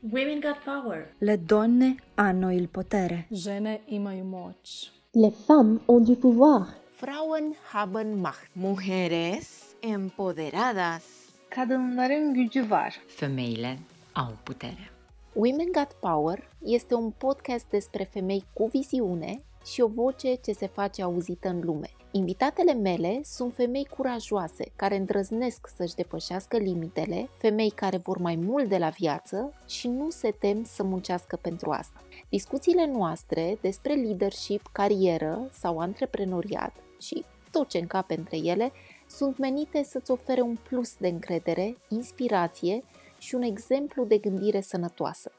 [0.00, 1.14] Women got power.
[1.18, 3.26] Le donne hanno il potere.
[3.30, 4.92] Žene imaju moć.
[5.12, 6.66] Les femmes ont du pouvoir.
[6.96, 8.50] Frauen haben Macht.
[8.54, 11.02] Mujeres empoderadas.
[11.48, 13.00] Kadınların gücü var.
[13.06, 13.78] Femeile
[14.14, 14.90] au putere.
[15.34, 20.66] Women Got Power este un podcast despre femei cu viziune și o voce ce se
[20.66, 21.90] face auzită în lume.
[22.10, 28.68] Invitatele mele sunt femei curajoase, care îndrăznesc să-și depășească limitele, femei care vor mai mult
[28.68, 32.02] de la viață și nu se tem să muncească pentru asta.
[32.28, 38.72] Discuțiile noastre despre leadership, carieră sau antreprenoriat și tot ce încape între ele
[39.06, 42.84] sunt menite să-ți ofere un plus de încredere, inspirație
[43.18, 45.32] și un exemplu de gândire sănătoasă.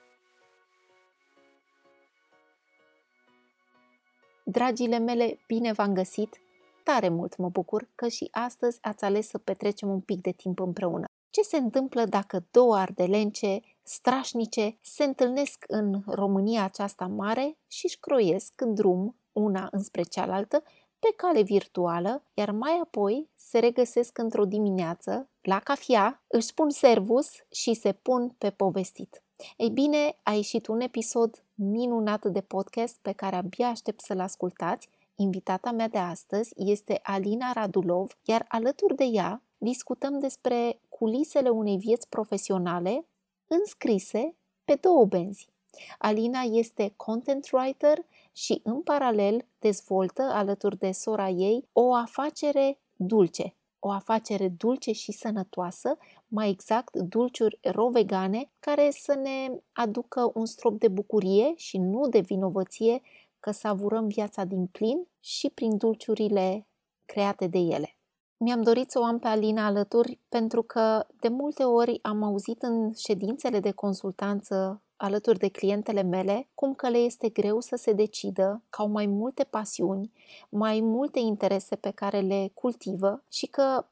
[4.44, 6.39] Dragile mele, bine v-am găsit!
[6.83, 10.59] Tare mult mă bucur că și astăzi ați ales să petrecem un pic de timp
[10.59, 11.05] împreună.
[11.29, 17.99] Ce se întâmplă dacă două ardelence strașnice se întâlnesc în România aceasta mare și își
[17.99, 20.63] croiesc drum una înspre cealaltă
[20.99, 27.30] pe cale virtuală, iar mai apoi se regăsesc într-o dimineață la cafea, își pun servus
[27.52, 29.23] și se pun pe povestit.
[29.58, 34.89] Ei bine, a ieșit un episod minunat de podcast pe care abia aștept să-l ascultați.
[35.22, 41.78] Invitata mea de astăzi este Alina Radulov, iar alături de ea discutăm despre culisele unei
[41.78, 43.06] vieți profesionale
[43.48, 45.50] înscrise pe două benzi.
[45.98, 53.56] Alina este content writer și în paralel dezvoltă alături de sora ei o afacere dulce,
[53.80, 60.80] o afacere dulce și sănătoasă, mai exact dulciuri ro-vegane, care să ne aducă un strop
[60.80, 63.02] de bucurie și nu de vinovăție
[63.39, 66.67] că savurăm viața din plin și prin dulciurile
[67.06, 67.94] create de ele.
[68.38, 72.61] Mi-am dorit să o am pe Alina alături pentru că de multe ori am auzit
[72.61, 77.94] în ședințele de consultanță alături de clientele mele cum că le este greu să se
[77.94, 80.11] decidă, că au mai multe pasiuni,
[80.50, 83.86] mai multe interese pe care le cultivă și că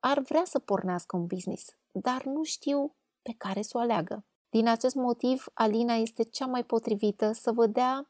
[0.00, 4.24] ar vrea să pornească un business, dar nu știu pe care să o aleagă.
[4.50, 8.08] Din acest motiv, Alina este cea mai potrivită să vă dea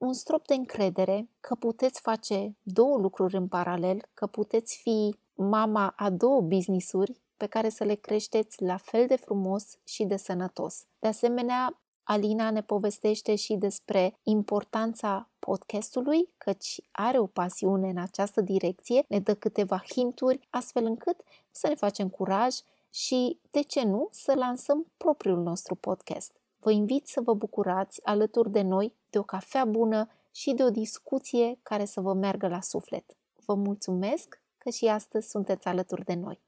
[0.00, 5.92] un strop de încredere că puteți face două lucruri în paralel, că puteți fi mama
[5.96, 10.84] a două businessuri pe care să le creșteți la fel de frumos și de sănătos.
[10.98, 18.40] De asemenea, Alina ne povestește și despre importanța podcastului, căci are o pasiune în această
[18.40, 22.56] direcție, ne dă câteva hinturi, astfel încât să ne facem curaj
[22.90, 26.39] și, de ce nu, să lansăm propriul nostru podcast.
[26.62, 30.70] Vă invit să vă bucurați alături de noi de o cafea bună și de o
[30.70, 33.04] discuție care să vă meargă la suflet.
[33.44, 36.40] Vă mulțumesc că și astăzi sunteți alături de noi.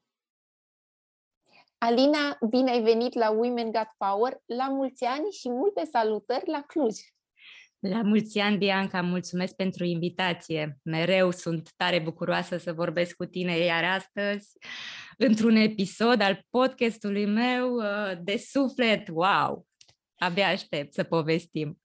[1.79, 6.63] Alina, bine ai venit la Women Got Power, la mulți ani și multe salutări la
[6.67, 6.99] Cluj!
[7.79, 10.79] La mulți ani, Bianca, mulțumesc pentru invitație.
[10.83, 14.53] Mereu sunt tare bucuroasă să vorbesc cu tine, iar astăzi,
[15.19, 19.67] într-un episod al podcastului meu uh, de suflet, wow!
[20.23, 21.77] Abia aștept să povestim.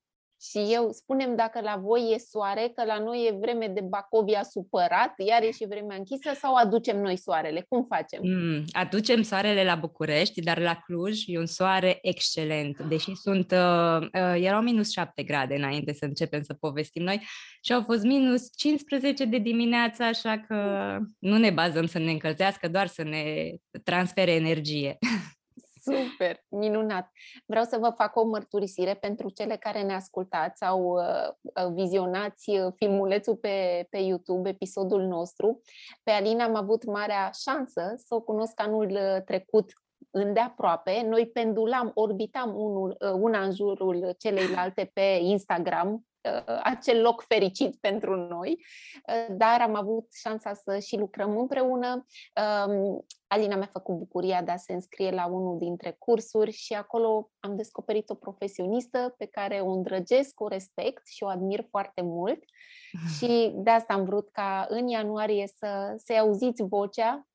[0.41, 4.43] Și eu spunem dacă la voi e soare, că la noi e vreme de Bacovia
[4.43, 7.65] supărat, iar e și vremea închisă sau aducem noi soarele?
[7.69, 8.19] Cum facem?
[8.23, 14.01] Mm, aducem soarele la București, dar la Cluj e un soare excelent, deși sunt, uh,
[14.01, 17.21] uh, erau minus 7 grade înainte să începem să povestim noi
[17.61, 20.57] și au fost minus 15 de dimineață, așa că
[21.19, 23.53] nu ne bazăm să ne încălzească, doar să ne
[23.83, 24.97] transfere energie.
[25.93, 27.11] Super, minunat.
[27.45, 32.49] Vreau să vă fac o mărturisire pentru cele care ne ascultați sau uh, uh, vizionați
[32.49, 35.61] uh, filmulețul pe, pe YouTube, episodul nostru.
[36.03, 39.71] Pe Alina am avut marea șansă să o cunosc anul uh, trecut
[40.11, 41.03] îndeaproape.
[41.05, 46.05] Noi pendulam, orbitam unul, una în jurul celeilalte pe Instagram,
[46.63, 48.65] acel loc fericit pentru noi,
[49.29, 52.05] dar am avut șansa să și lucrăm împreună.
[52.67, 57.31] Um, Alina mi-a făcut bucuria de a se înscrie la unul dintre cursuri și acolo
[57.39, 62.43] am descoperit o profesionistă pe care o îndrăgesc, o respect și o admir foarte mult.
[63.17, 67.27] Și de asta am vrut ca în ianuarie să se auziți vocea,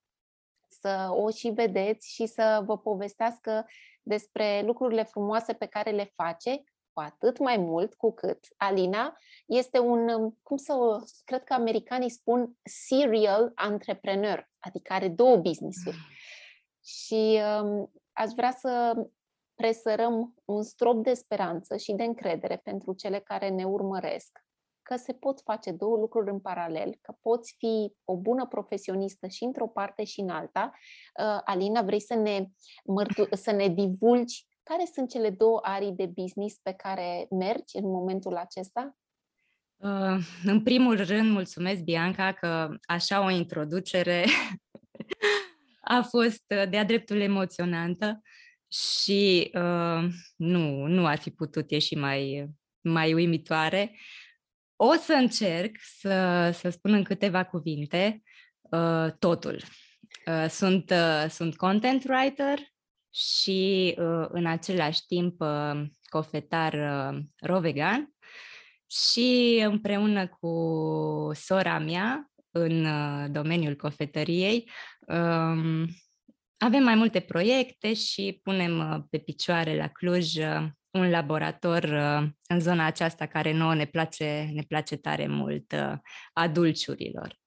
[0.69, 3.67] să o și vedeți și să vă povestească
[4.03, 6.63] despre lucrurile frumoase pe care le face,
[6.93, 9.17] cu atât mai mult cu cât Alina
[9.47, 15.97] este un, cum să o, cred că americanii spun serial entrepreneur, adică are două business-uri.
[15.97, 16.03] Mm.
[16.85, 18.95] Și um, aș vrea să
[19.55, 24.39] presărăm un strop de speranță și de încredere pentru cele care ne urmăresc,
[24.83, 29.45] că se pot face două lucruri în paralel, că poți fi o bună profesionistă și
[29.45, 30.73] într-o parte și în alta.
[31.21, 32.47] Uh, Alina, vrei să ne,
[32.85, 37.91] mărtu- să ne divulgi Care sunt cele două arii de business pe care mergi în
[37.91, 38.97] momentul acesta?
[39.77, 44.25] Uh, în primul rând, mulțumesc, Bianca, că așa o introducere
[45.97, 48.21] a fost uh, de-a dreptul emoționantă
[48.73, 52.49] și uh, nu, nu ar fi putut ieși mai,
[52.81, 53.99] mai uimitoare.
[54.77, 58.23] O să încerc să, să spun în câteva cuvinte
[58.61, 59.63] uh, totul.
[60.27, 62.59] Uh, sunt, uh, sunt content writer
[63.15, 68.15] și uh, în același timp uh, cofetar uh, rovegan
[68.91, 74.71] și împreună cu sora mea în uh, domeniul cofetăriei
[75.07, 75.87] um,
[76.57, 81.85] avem mai multe proiecte și punem uh, pe picioare la Cluj uh, un laborator
[82.49, 85.73] în zona aceasta care nouă ne place, ne place tare mult,
[86.33, 87.42] a dulciurilor.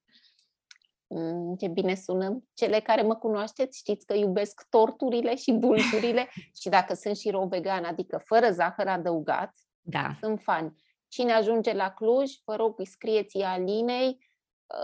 [1.18, 2.44] Mm, ce bine sună.
[2.54, 6.30] Cele care mă cunoașteți știți că iubesc torturile și dulciurile
[6.62, 10.16] și dacă sunt și ro vegan, adică fără zahăr adăugat, da.
[10.22, 10.76] sunt fan.
[11.08, 14.18] Cine ajunge la Cluj, vă rog, îi scrieți Alinei,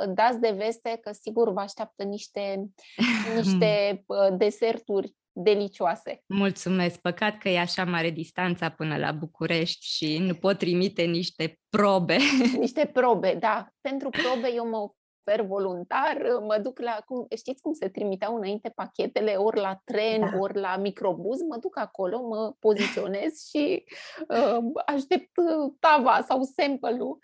[0.02, 2.70] ă, dați de veste că sigur vă așteaptă niște,
[3.36, 6.24] niște ă, deserturi delicioase.
[6.28, 7.00] Mulțumesc!
[7.00, 12.18] Păcat că e așa mare distanța până la București și nu pot trimite niște probe.
[12.58, 13.68] Niște probe, da.
[13.88, 14.78] Pentru probe eu mă
[15.26, 20.20] ofer voluntar, mă duc la, cum, știți cum se trimiteau înainte pachetele, ori la tren,
[20.20, 20.38] da.
[20.40, 23.84] ori la microbuz, mă duc acolo, mă poziționez și
[24.28, 27.20] uh, aștept uh, tava sau sample-ul.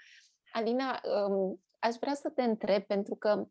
[0.51, 3.47] Alina, um, aș vrea să te întreb, pentru că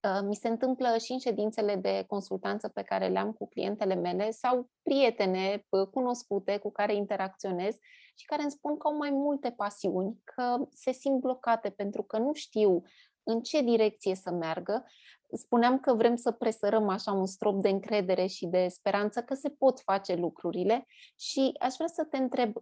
[0.00, 3.94] uh, mi se întâmplă și în ședințele de consultanță pe care le am cu clientele
[3.94, 7.76] mele sau prietene uh, cunoscute cu care interacționez
[8.14, 12.18] și care îmi spun că au mai multe pasiuni, că se simt blocate pentru că
[12.18, 12.82] nu știu
[13.28, 14.84] în ce direcție să meargă.
[15.32, 19.48] Spuneam că vrem să presărăm așa un strop de încredere și de speranță că se
[19.48, 20.86] pot face lucrurile
[21.18, 22.52] și aș vrea să te întreb,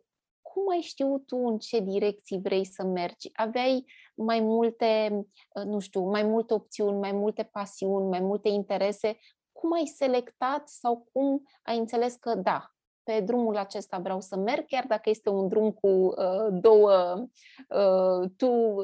[0.42, 3.30] cum ai știut tu în ce direcții vrei să mergi?
[3.32, 3.84] Aveai
[4.14, 5.22] mai multe,
[5.64, 9.18] nu știu, mai multe opțiuni, mai multe pasiuni, mai multe interese?
[9.52, 12.75] Cum ai selectat sau cum ai înțeles că da,
[13.06, 17.26] pe drumul acesta vreau să merg, chiar dacă este un drum cu uh, două,
[17.68, 18.82] uh, two,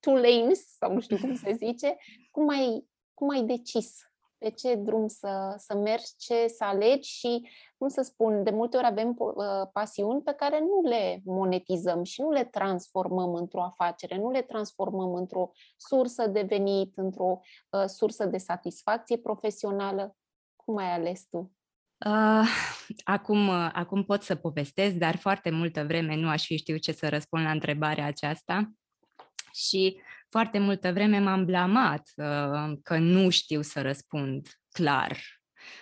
[0.00, 1.96] two lanes, sau nu știu cum se zice,
[2.30, 3.98] cum ai, cum ai decis
[4.38, 7.48] pe ce drum să, să mergi, ce să alegi și,
[7.78, 9.34] cum să spun, de multe ori avem uh,
[9.72, 15.14] pasiuni pe care nu le monetizăm și nu le transformăm într-o afacere, nu le transformăm
[15.14, 17.40] într-o sursă de venit, într-o
[17.70, 20.16] uh, sursă de satisfacție profesională.
[20.56, 21.52] Cum ai ales tu?
[22.06, 22.48] Uh,
[23.04, 26.92] acum, uh, acum pot să povestesc, dar foarte multă vreme nu aș fi știut ce
[26.92, 28.72] să răspund la întrebarea aceasta
[29.52, 35.18] și foarte multă vreme m-am blamat uh, că nu știu să răspund clar,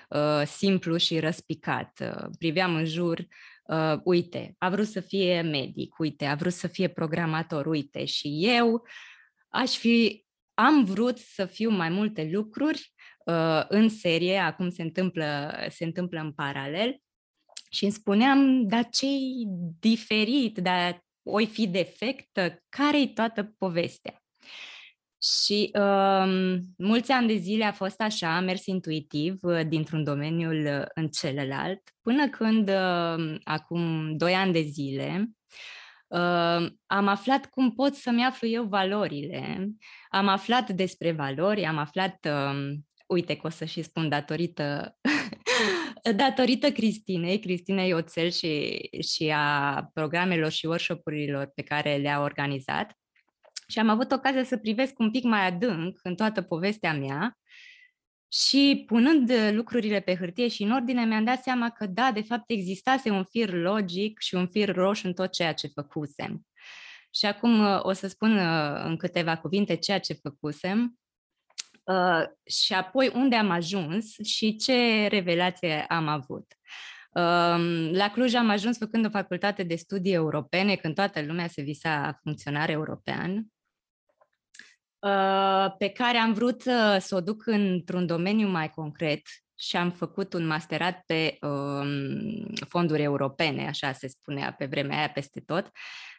[0.09, 1.99] uh, simplu și răspicat.
[2.01, 3.27] Uh, priveam în jur,
[3.65, 8.39] uh, uite, a vrut să fie medic, uite, a vrut să fie programator, uite, și
[8.47, 8.87] eu
[9.49, 12.92] aș fi, am vrut să fiu mai multe lucruri
[13.25, 17.01] uh, în serie, acum se întâmplă, se întâmplă în paralel,
[17.73, 19.07] și îmi spuneam, dar ce
[19.81, 24.23] diferit, dar oi fi defectă, care-i toată povestea?
[25.23, 30.51] Și um, mulți ani de zile a fost așa, am mers intuitiv uh, dintr-un domeniu
[30.51, 35.31] uh, în celălalt, până când, uh, acum doi ani de zile,
[36.07, 39.69] uh, am aflat cum pot să-mi aflu eu valorile,
[40.09, 42.75] am aflat despre valori, am aflat uh,
[43.13, 44.97] uite că o să și spun datorită,
[46.17, 52.93] datorită Cristinei, Cristinei Oțel și, și a programelor și workshop-urilor pe care le-a organizat.
[53.69, 57.39] Și am avut ocazia să privesc un pic mai adânc în toată povestea mea
[58.33, 62.51] și punând lucrurile pe hârtie și în ordine, mi-am dat seama că da, de fapt
[62.51, 66.47] existase un fir logic și un fir roșu în tot ceea ce făcusem.
[67.11, 70.99] Și acum o să spun uh, în câteva cuvinte ceea ce făcusem
[71.85, 76.53] Uh, și apoi unde am ajuns și ce revelație am avut.
[77.13, 81.63] Uh, la Cluj am ajuns făcând o facultate de studii europene, când toată lumea se
[81.63, 83.47] visa funcționare european,
[84.99, 89.23] uh, pe care am vrut uh, să o duc într-un domeniu mai concret
[89.59, 95.11] și am făcut un masterat pe um, fonduri europene, așa se spunea pe vremea aia
[95.11, 95.71] peste tot,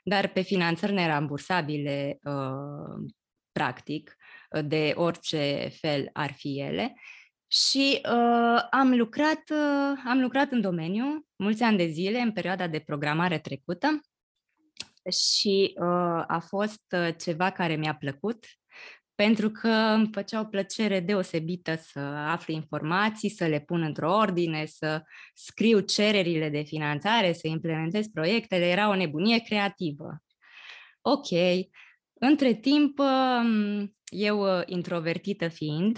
[0.03, 3.11] dar pe finanțări nerambursabile, uh,
[3.51, 4.15] practic,
[4.61, 6.95] de orice fel ar fi ele.
[7.47, 12.67] Și uh, am, lucrat, uh, am lucrat în domeniu mulți ani de zile, în perioada
[12.67, 14.01] de programare trecută,
[15.11, 18.45] și uh, a fost uh, ceva care mi-a plăcut,
[19.15, 24.65] pentru că îmi făcea o plăcere deosebită să aflu informații, să le pun într-o ordine,
[24.65, 30.23] să scriu cererile de finanțare, să implementez proiectele, era o nebunie creativă.
[31.01, 31.27] Ok,
[32.13, 35.97] între timp, um, eu uh, introvertită fiind,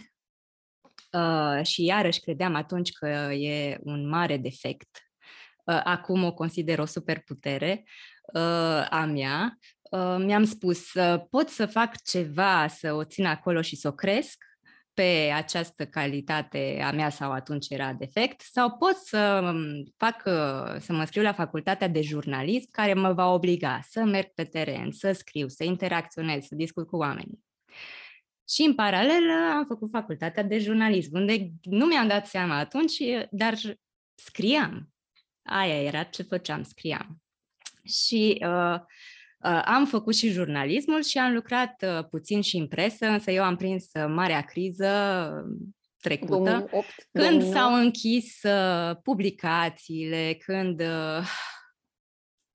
[1.11, 4.89] uh, și iarăși credeam atunci că e un mare defect,
[5.65, 7.83] uh, acum o consider o superputere
[8.89, 9.57] a mea,
[10.17, 10.91] mi-am spus,
[11.29, 14.43] pot să fac ceva, să o țin acolo și să o cresc
[14.93, 20.21] pe această calitate a mea sau atunci era defect, sau pot să um, fac,
[20.79, 24.91] să mă scriu la facultatea de jurnalism care mă va obliga să merg pe teren,
[24.91, 27.44] să scriu, să interacționez, să discut cu oamenii.
[28.49, 32.97] Și în paralel am făcut facultatea de jurnalism, unde nu mi-am dat seama atunci,
[33.31, 33.57] dar
[34.15, 34.89] scriam.
[35.43, 37.21] Aia era ce făceam, scriam.
[37.83, 38.79] Și uh,
[39.45, 43.43] Uh, am făcut și jurnalismul și am lucrat uh, puțin și în presă, însă eu
[43.43, 44.89] am prins uh, marea criză
[46.01, 47.53] trecută, 2008, când 2009.
[47.53, 48.39] s-au închis
[49.03, 50.83] publicațiile, când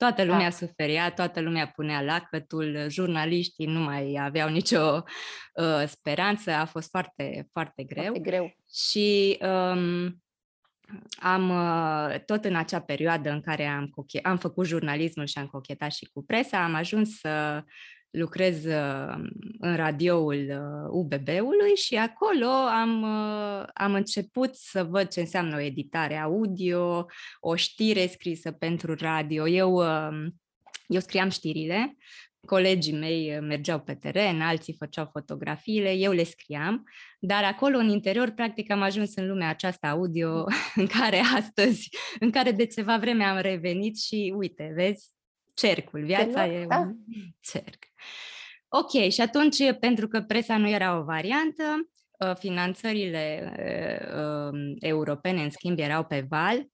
[0.01, 0.51] toată lumea da.
[0.51, 5.03] suferia, toată lumea punea lacătul, jurnaliștii nu mai aveau nicio
[5.55, 8.03] uh, speranță, a fost foarte, foarte greu.
[8.03, 8.55] Foarte greu.
[8.73, 10.23] Și um,
[11.21, 15.47] am uh, tot în acea perioadă în care am, coche- am făcut jurnalismul și am
[15.47, 17.65] cochetat și cu presa, am ajuns să
[18.11, 19.15] lucrez uh,
[19.59, 20.47] în radioul
[20.91, 23.05] UBB-ului uh, și acolo am,
[23.75, 27.07] am început să văd ce înseamnă o editare audio,
[27.41, 29.49] o știre scrisă pentru radio.
[29.49, 29.83] Eu,
[30.87, 31.97] eu scriam știrile,
[32.47, 36.85] colegii mei uh, mergeau pe teren, alții făceau fotografiile, eu le scriam,
[37.19, 41.89] dar acolo în interior practic am ajuns în lumea aceasta audio în care astăzi,
[42.21, 45.09] în care de ceva vreme am revenit și uite, vezi,
[45.55, 46.79] cercul, viața e da.
[46.79, 46.97] un
[47.41, 47.89] cerc.
[48.69, 55.43] Ok, și atunci, pentru că presa nu era o variantă, uh, finanțările uh, um, europene,
[55.43, 56.67] în schimb, erau pe val,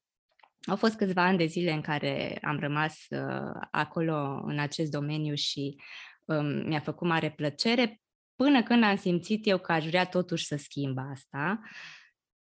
[0.66, 5.34] au fost câțiva ani de zile în care am rămas uh, acolo în acest domeniu
[5.34, 5.76] și
[6.24, 8.00] um, mi-a făcut mare plăcere,
[8.34, 11.60] până când am simțit eu că aș vrea totuși să schimb asta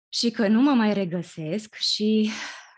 [0.09, 2.29] și că nu mă mai regăsesc și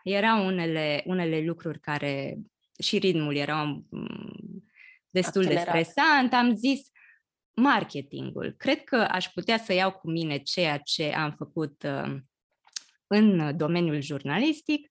[0.03, 2.37] erau unele, unele lucruri care
[2.79, 3.87] și ritmul era um,
[5.21, 5.73] destul Accelerat.
[5.73, 6.33] de stresant.
[6.33, 6.79] Am zis,
[7.53, 8.55] marketingul.
[8.57, 12.15] Cred că aș putea să iau cu mine ceea ce am făcut uh,
[13.07, 14.87] în domeniul jurnalistic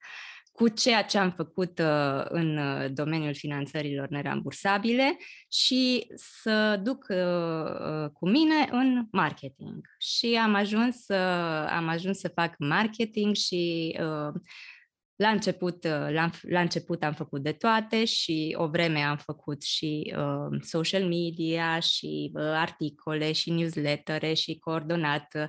[0.57, 5.17] cu ceea ce am făcut uh, în uh, domeniul finanțărilor nerambursabile
[5.53, 9.87] și să duc uh, cu mine în marketing.
[9.99, 11.09] Și am ajuns,
[11.69, 13.97] am ajuns să fac marketing și
[15.17, 20.15] la început, la, la început am făcut de toate și o vreme am făcut și
[20.17, 25.49] uh, social media și uh, articole și newslettere și coordonat uh,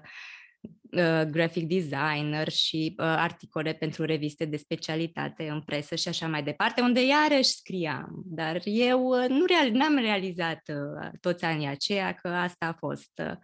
[0.92, 6.44] Uh, graphic designer și uh, articole pentru reviste de specialitate în presă și așa mai
[6.44, 12.14] departe, unde iarăși scriam, dar eu uh, nu real, n-am realizat uh, toți anii aceia
[12.14, 13.38] că asta a fost, uh,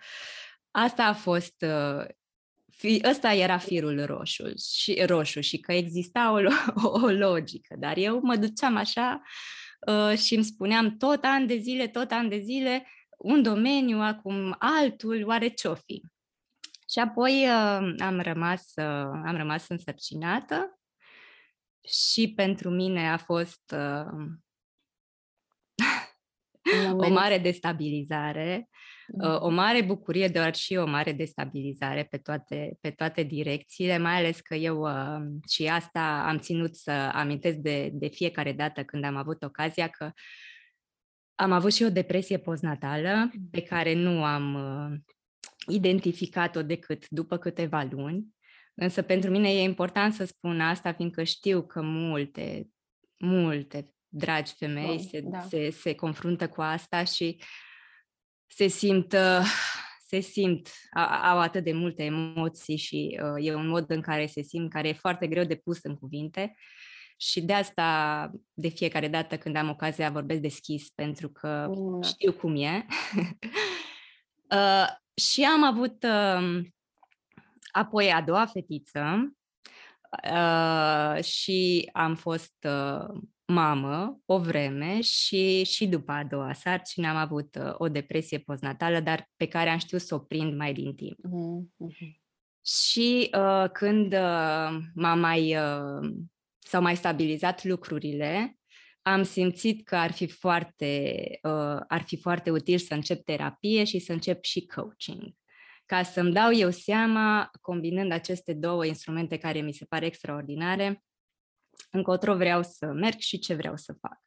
[0.71, 2.05] asta a fost uh,
[2.83, 6.39] fi, ăsta era firul roșu și, roșu și că exista o,
[6.87, 9.21] o, o logică, dar eu mă duceam așa
[9.87, 12.87] uh, și îmi spuneam tot an de zile, tot an de zile,
[13.17, 16.01] un domeniu, acum altul, oare ce-o fi?
[16.89, 20.79] Și apoi uh, am rămas, uh, am rămas însărcinată
[21.87, 24.25] și pentru mine a fost uh,
[27.07, 28.69] o mare destabilizare,
[29.07, 34.15] uh, o mare bucurie, doar și o mare destabilizare pe toate, pe toate direcțiile, mai
[34.15, 39.03] ales că eu uh, și asta am ținut să amintesc de, de fiecare dată când
[39.03, 40.11] am avut ocazia că
[41.35, 44.99] am avut și o depresie postnatală pe care nu am uh,
[45.67, 48.25] identificat-o decât după câteva luni,
[48.75, 52.67] însă pentru mine e important să spun asta, fiindcă știu că multe,
[53.17, 55.41] multe dragi femei se, da.
[55.41, 57.41] se, se confruntă cu asta și
[58.47, 59.15] se simt,
[60.09, 60.69] se simt,
[61.23, 64.87] au atât de multe emoții și uh, e un mod în care se simt, care
[64.87, 66.55] e foarte greu de pus în cuvinte.
[67.17, 72.03] Și de asta, de fiecare dată când am ocazia, vorbesc deschis, pentru că Minunat.
[72.03, 72.85] știu cum e.
[74.55, 76.61] uh, și am avut uh,
[77.71, 79.33] apoi a doua fetiță
[80.31, 87.15] uh, și am fost uh, mamă o vreme și, și după a doua sarcină am
[87.15, 90.95] avut uh, o depresie postnatală, dar pe care am știut să o prind mai din
[90.95, 91.17] timp.
[91.17, 92.21] Mm-hmm.
[92.65, 96.13] Și uh, când uh, m-am mai, uh,
[96.59, 98.57] s-au mai stabilizat lucrurile,
[99.01, 103.99] am simțit că ar fi foarte, uh, ar fi foarte util să încep terapie și
[103.99, 105.33] să încep și coaching.
[105.85, 111.03] Ca să-mi dau eu seama, combinând aceste două instrumente care mi se pare extraordinare,
[111.91, 114.21] încotro vreau să merg și ce vreau să fac.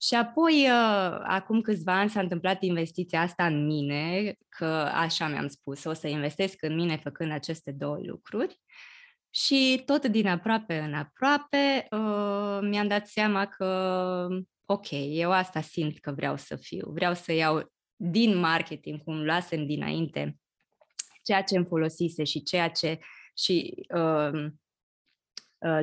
[0.00, 5.48] Și apoi, uh, acum câțiva ani s-a întâmplat investiția asta în mine, că așa mi-am
[5.48, 8.60] spus, o să investesc în mine făcând aceste două lucruri.
[9.30, 14.28] Și tot din aproape în aproape uh, mi-am dat seama că,
[14.64, 16.90] ok, eu asta simt că vreau să fiu.
[16.90, 20.38] Vreau să iau din marketing, cum luasem dinainte,
[21.22, 22.98] ceea ce îmi folosise și ceea ce
[23.36, 24.52] și uh, uh,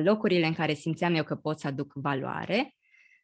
[0.02, 2.74] locurile în care simțeam eu că pot să aduc valoare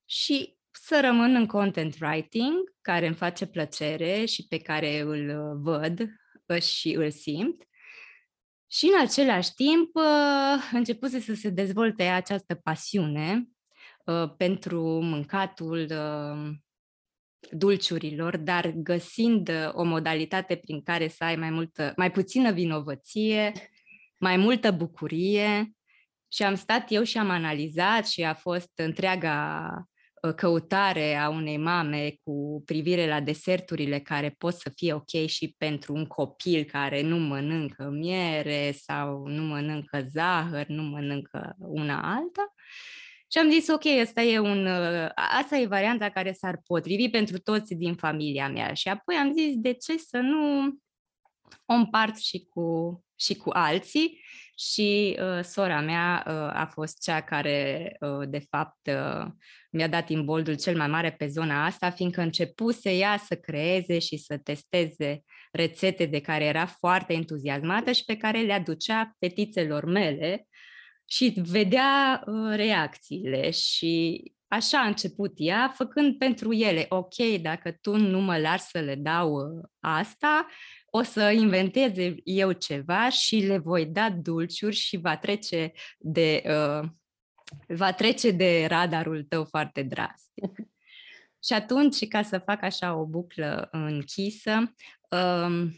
[0.05, 5.59] și să rămân în content writing, care îmi face plăcere și pe care îl uh,
[5.63, 6.01] văd
[6.47, 7.63] uh, și îl simt.
[8.71, 13.49] Și în același timp uh, începuse să se dezvolte această pasiune
[14.37, 15.87] pentru mâncatul
[17.51, 23.53] dulciurilor, dar găsind o modalitate prin care să ai mai, multă, mai puțină vinovăție,
[24.19, 25.78] mai multă bucurie.
[26.29, 29.71] Și am stat eu și am analizat și a fost întreaga
[30.23, 35.55] Uh, căutare a unei mame cu privire la deserturile care pot să fie ok și
[35.59, 42.55] pentru un copil care nu mănâncă miere sau nu mănâncă zahăr, nu mănâncă una alta.
[43.33, 47.39] Și am zis, ok, asta e, un, uh, asta e varianta care s-ar potrivi pentru
[47.39, 48.73] toți din familia mea.
[48.73, 50.67] Și apoi am zis, de ce să nu
[51.67, 54.21] o împart și cu, și cu alții
[54.59, 59.27] și uh, sora mea uh, a fost cea care, uh, de fapt, uh,
[59.71, 64.17] mi-a dat imboldul cel mai mare pe zona asta, fiindcă începuse ea să creeze și
[64.17, 65.23] să testeze
[65.53, 70.47] rețete de care era foarte entuziasmată și pe care le aducea fetițelor mele
[71.05, 73.51] și vedea uh, reacțiile.
[73.51, 78.81] Și Așa a început ea, făcând pentru ele, ok, dacă tu nu mă lași să
[78.81, 80.47] le dau uh, asta,
[80.91, 86.89] o să inventeze eu ceva și le voi da dulciuri și va trece de, uh,
[87.67, 90.53] va trece de radarul tău foarte drastic.
[91.47, 94.75] și atunci, ca să fac așa o buclă închisă,
[95.11, 95.71] uh,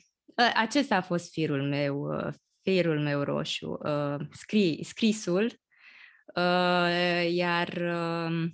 [0.55, 5.61] acesta a fost firul meu, uh, firul meu roșu, uh, scri, scrisul,
[6.35, 8.51] uh, iar uh,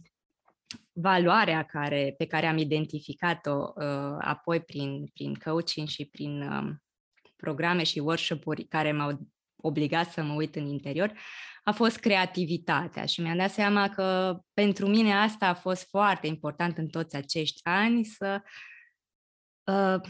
[0.99, 6.75] valoarea care, pe care am identificat-o uh, apoi prin, prin coaching și prin uh,
[7.37, 11.13] programe și workshop-uri care m-au obligat să mă uit în interior,
[11.65, 16.79] a fost creativitatea și mi-am dat seama că pentru mine asta a fost foarte important
[16.79, 18.43] în toți acești ani să,
[19.65, 20.01] uh,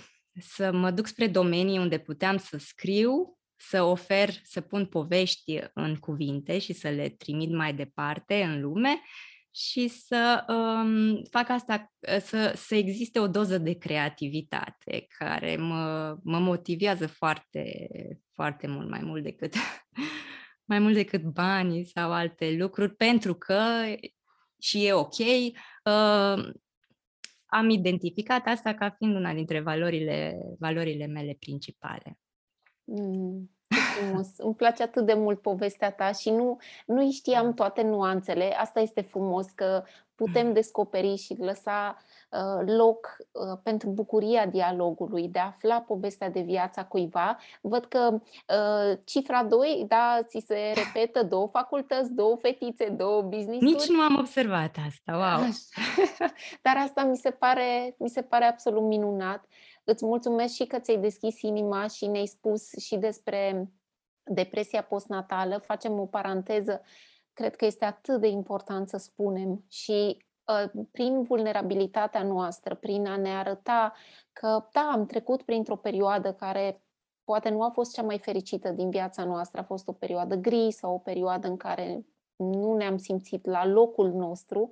[0.41, 5.97] să mă duc spre domenii unde puteam să scriu, să ofer, să pun povești în
[5.97, 9.01] cuvinte și să le trimit mai departe în lume
[9.57, 16.17] și să um, fac asta, ă, să, să existe o doză de creativitate care mă,
[16.23, 17.89] mă motivează foarte,
[18.33, 19.55] foarte mult, mai mult decât
[20.71, 23.85] mai mult decât banii sau alte lucruri, pentru că
[24.61, 26.53] și e ok, uh,
[27.47, 32.19] am identificat asta ca fiind una dintre valorile, valorile mele principale.
[32.85, 33.56] Mm
[33.97, 34.29] frumos.
[34.37, 36.57] Îmi place atât de mult povestea ta și nu,
[36.87, 38.55] nu știam toate nuanțele.
[38.59, 39.83] Asta este frumos, că
[40.17, 41.97] putem descoperi și lăsa
[42.31, 47.39] uh, loc uh, pentru bucuria dialogului, de a afla povestea de viața cuiva.
[47.61, 53.63] Văd că uh, cifra 2, da, ți se repetă două facultăți, două fetițe, două business
[53.63, 55.49] Nici nu am observat asta, wow!
[56.65, 59.45] Dar asta mi se pare, mi se pare absolut minunat.
[59.85, 63.71] Îți mulțumesc și că ți-ai deschis inima și ne-ai spus și despre
[64.27, 66.83] depresia postnatală, facem o paranteză,
[67.33, 73.17] cred că este atât de important să spunem și uh, prin vulnerabilitatea noastră, prin a
[73.17, 73.93] ne arăta
[74.33, 76.81] că, da, am trecut printr-o perioadă care
[77.25, 80.71] poate nu a fost cea mai fericită din viața noastră, a fost o perioadă gri
[80.71, 84.71] sau o perioadă în care nu ne-am simțit la locul nostru,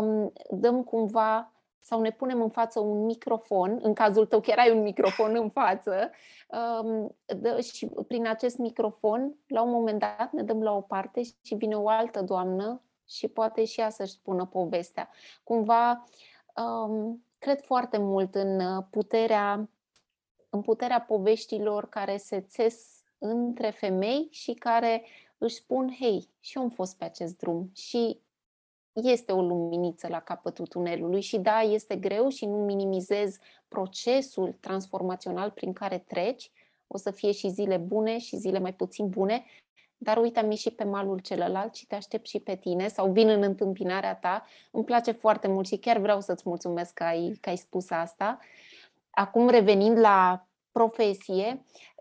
[0.00, 1.55] um, dăm cumva
[1.86, 5.50] sau ne punem în față un microfon, în cazul tău chiar ai un microfon în
[5.50, 6.10] față,
[6.82, 7.16] um,
[7.62, 11.74] și prin acest microfon, la un moment dat, ne dăm la o parte și vine
[11.74, 15.08] o altă doamnă și poate și ea să-și spună povestea.
[15.42, 16.04] Cumva,
[16.56, 19.68] um, cred foarte mult în puterea,
[20.50, 25.04] în puterea poveștilor care se țes între femei și care
[25.38, 28.20] își spun, hei, și eu am fost pe acest drum și
[29.04, 33.36] este o luminiță la capătul tunelului și da, este greu și nu minimizez
[33.68, 36.50] procesul transformațional prin care treci.
[36.86, 39.44] O să fie și zile bune și zile mai puțin bune,
[39.98, 43.28] dar uite, am ieșit pe malul celălalt și te aștept și pe tine sau vin
[43.28, 44.44] în întâmpinarea ta.
[44.70, 48.38] Îmi place foarte mult și chiar vreau să-ți mulțumesc că ai, că ai spus asta.
[49.10, 51.95] Acum, revenind la profesie, um,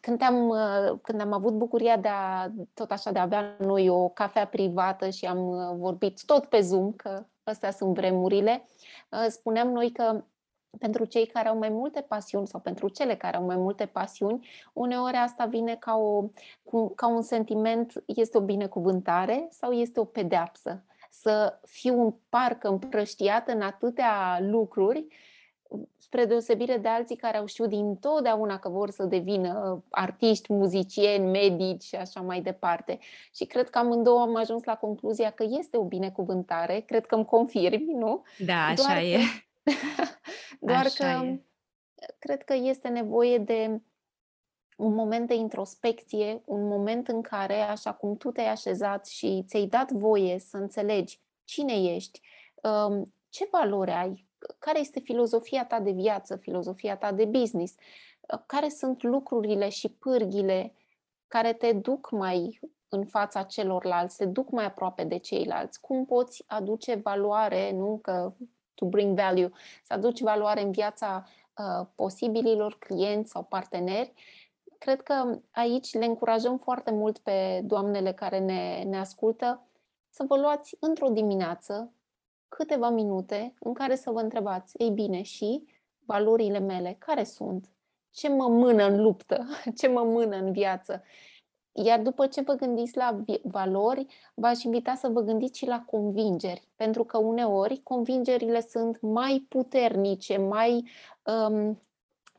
[0.00, 3.88] când am, uh, când am avut bucuria de a, tot așa, de a avea noi
[3.88, 8.64] o cafea privată și am uh, vorbit tot pe Zoom, că astea sunt vremurile,
[9.10, 10.24] uh, spuneam noi că
[10.78, 14.48] pentru cei care au mai multe pasiuni sau pentru cele care au mai multe pasiuni,
[14.72, 16.28] uneori asta vine ca, o,
[16.94, 20.84] ca un sentiment, este o binecuvântare sau este o pedeapsă.
[21.10, 25.06] Să fiu în parcă împrăștiată în atâtea lucruri,
[25.98, 31.30] spre deosebire de alții care au știut din totdeauna că vor să devină artiști, muzicieni,
[31.30, 32.98] medici și așa mai departe.
[33.34, 37.24] Și cred că amândouă am ajuns la concluzia că este o binecuvântare, cred că îmi
[37.24, 38.22] confirmi, nu?
[38.38, 39.16] Da, așa Doar e.
[39.16, 39.72] Că
[40.66, 41.44] Doar Așa că e.
[42.18, 43.80] cred că este nevoie de
[44.76, 49.66] un moment de introspecție, un moment în care, așa cum tu te-ai așezat și ți-ai
[49.66, 52.20] dat voie să înțelegi cine ești,
[52.62, 57.74] um, ce valori ai, care este filozofia ta de viață, filozofia ta de business,
[58.20, 60.74] uh, care sunt lucrurile și pârghile
[61.28, 66.44] care te duc mai în fața celorlalți, te duc mai aproape de ceilalți, cum poți
[66.46, 68.32] aduce valoare, nu că
[68.74, 69.50] to bring value,
[69.84, 71.24] să aduci valoare în viața
[71.58, 74.12] uh, posibililor clienți sau parteneri.
[74.78, 79.66] Cred că aici le încurajăm foarte mult pe doamnele care ne, ne ascultă
[80.10, 81.92] să vă luați într-o dimineață
[82.56, 85.64] câteva minute în care să vă întrebați, ei bine, și
[86.04, 87.70] valorile mele, care sunt?
[88.10, 89.46] Ce mă mână în luptă?
[89.78, 91.02] Ce mă mână în viață?
[91.72, 96.68] Iar după ce vă gândiți la valori, v-aș invita să vă gândiți și la convingeri,
[96.76, 100.88] pentru că uneori convingerile sunt mai puternice, mai,
[101.48, 101.82] um,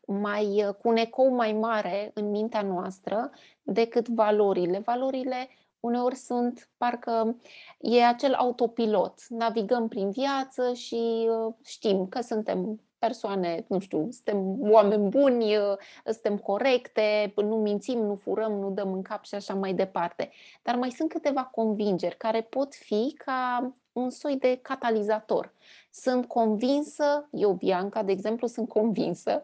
[0.05, 3.29] mai cu un ecou mai mare în mintea noastră
[3.63, 4.79] decât valorile.
[4.79, 5.47] Valorile
[5.83, 7.35] uneori sunt, parcă
[7.79, 9.19] e acel autopilot.
[9.29, 15.77] Navigăm prin viață și uh, știm că suntem persoane, nu știu, suntem oameni buni, ă,
[16.05, 20.31] suntem corecte, nu mințim, nu furăm, nu dăm în cap și așa mai departe.
[20.61, 25.53] Dar mai sunt câteva convingeri care pot fi ca un soi de catalizator.
[25.91, 29.43] Sunt convinsă, eu, Bianca, de exemplu, sunt convinsă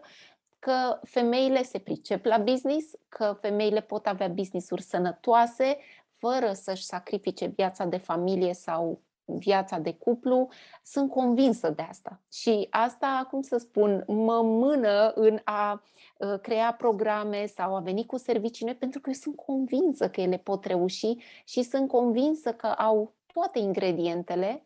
[0.60, 5.78] că femeile se pricep la business, că femeile pot avea business-uri sănătoase,
[6.20, 9.02] fără să-și sacrifice viața de familie sau
[9.38, 10.50] viața de cuplu,
[10.84, 12.22] sunt convinsă de asta.
[12.32, 15.84] Și asta, cum să spun, mă mână în a
[16.22, 20.22] ă, crea programe sau a veni cu servicii noi, pentru că eu sunt convinsă că
[20.22, 24.66] ele pot reuși și sunt convinsă că au toate ingredientele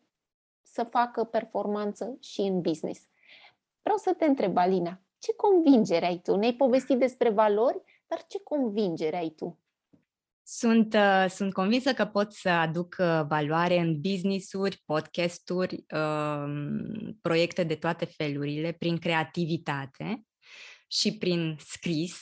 [0.62, 3.00] să facă performanță și în business.
[3.82, 6.36] Vreau să te întreb, Alina, ce convingere ai tu?
[6.36, 9.58] Ne-ai povestit despre valori, dar ce convingere ai tu?
[10.46, 16.44] Sunt, uh, sunt convinsă că pot să aduc uh, valoare în business-uri, podcast-uri, uh,
[17.20, 20.24] proiecte de toate felurile, prin creativitate
[20.88, 22.20] și prin scris.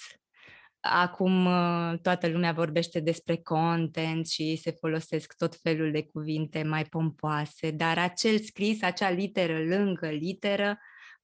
[0.80, 6.84] Acum uh, toată lumea vorbește despre content și se folosesc tot felul de cuvinte mai
[6.84, 10.78] pompoase, dar acel scris, acea literă lângă literă,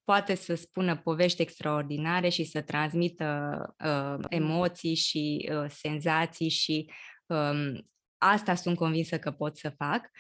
[0.09, 6.91] poate să spună povești extraordinare și să transmită uh, emoții și uh, senzații și
[7.27, 10.11] um, asta sunt convinsă că pot să fac.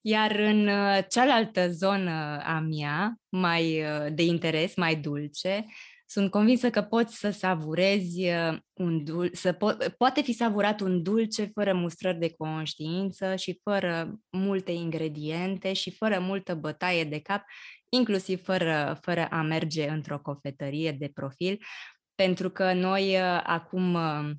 [0.00, 5.66] Iar în uh, cealaltă zonă a mea, mai uh, de interes, mai dulce,
[6.06, 11.02] sunt convinsă că poți să savurezi uh, un dulce, să po- poate fi savurat un
[11.02, 17.42] dulce fără mustrări de conștiință și fără multe ingrediente și fără multă bătaie de cap
[17.88, 21.64] inclusiv fără, fără a merge într-o cofetărie de profil,
[22.14, 24.30] pentru că noi uh, acum uh,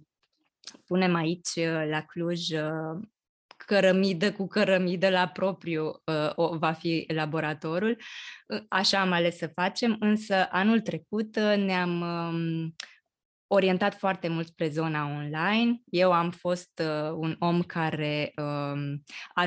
[0.85, 2.49] punem aici uh, la Cluj
[3.67, 6.03] cărămidă cu cărămidă la propriu
[6.35, 7.97] va fi laboratorul.
[8.69, 12.75] Așa am ales să facem, însă anul trecut ne-am um,
[13.47, 15.81] orientat foarte mult spre zona online.
[15.85, 16.81] Eu am fost
[17.13, 19.03] un om care um,
[19.33, 19.45] a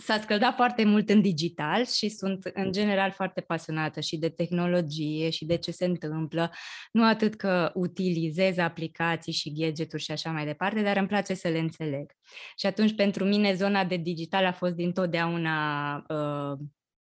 [0.00, 5.30] s-a scăldat foarte mult în digital și sunt în general foarte pasionată și de tehnologie
[5.30, 6.50] și de ce se întâmplă,
[6.92, 11.48] nu atât că utilizez aplicații și gadgeturi și așa mai departe, dar îmi place să
[11.48, 12.12] le înțeleg.
[12.56, 16.58] Și atunci pentru mine zona de digital a fost dintotdeauna uh,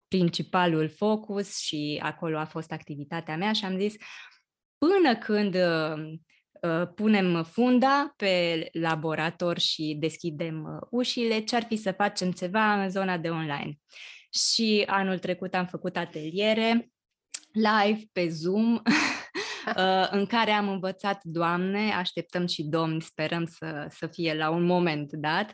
[0.08, 3.96] principalul focus și acolo a fost activitatea mea și am zis
[4.78, 5.64] până când uh,
[5.96, 6.20] Uh,
[6.96, 12.90] punem funda pe laborator și deschidem uh, ușile, ce ar fi să facem ceva în
[12.90, 13.78] zona de online.
[14.48, 16.92] Și anul trecut am făcut ateliere
[17.52, 18.74] live pe Zoom
[19.78, 24.64] uh, în care am învățat doamne, așteptăm și domni, sperăm să, să fie la un
[24.64, 25.50] moment dat,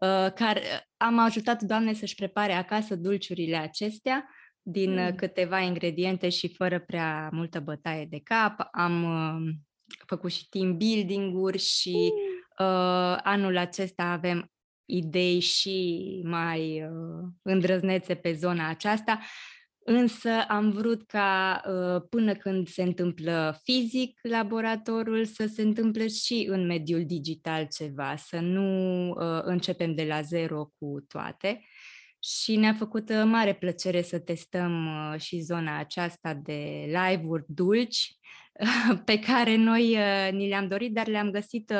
[0.00, 0.60] uh, care
[0.96, 4.30] am ajutat doamne să-și prepare acasă dulciurile acestea
[4.62, 5.14] din mm.
[5.14, 8.68] câteva ingrediente și fără prea multă bătaie de cap.
[8.72, 9.54] Am uh,
[10.06, 12.66] făcut și team building-uri și mm.
[12.66, 14.50] uh, anul acesta avem
[14.84, 19.20] idei și mai uh, îndrăznețe pe zona aceasta,
[19.88, 26.46] însă am vrut ca uh, până când se întâmplă fizic laboratorul să se întâmple și
[26.50, 31.64] în mediul digital ceva, să nu uh, începem de la zero cu toate.
[32.22, 38.16] Și ne-a făcut uh, mare plăcere să testăm uh, și zona aceasta de live-uri dulci
[39.04, 41.72] pe care noi uh, ni le-am dorit, dar le-am găsit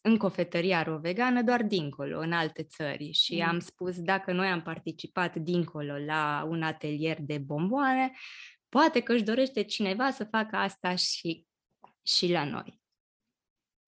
[0.00, 3.12] în cofetăria ro-vegană, doar dincolo, în alte țări.
[3.12, 3.48] Și mm.
[3.48, 8.12] am spus, dacă noi am participat dincolo la un atelier de bomboane,
[8.68, 11.46] poate că își dorește cineva să facă asta și,
[12.02, 12.80] și la noi.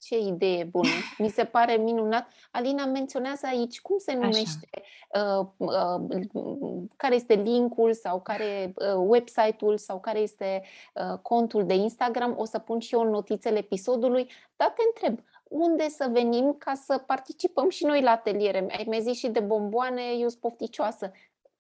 [0.01, 0.89] Ce idee bună!
[1.19, 2.29] Mi se pare minunat.
[2.51, 4.69] Alina menționează aici cum se numește,
[5.15, 10.63] uh, uh, care este linkul sau care uh, website-ul sau care este
[10.95, 12.35] uh, contul de Instagram.
[12.39, 16.99] O să pun și eu notițele episodului, dar te întreb, unde să venim ca să
[17.07, 18.67] participăm și noi la ateliere?
[18.71, 21.13] Ai mai zis și de bomboane, eu sunt pofticioasă.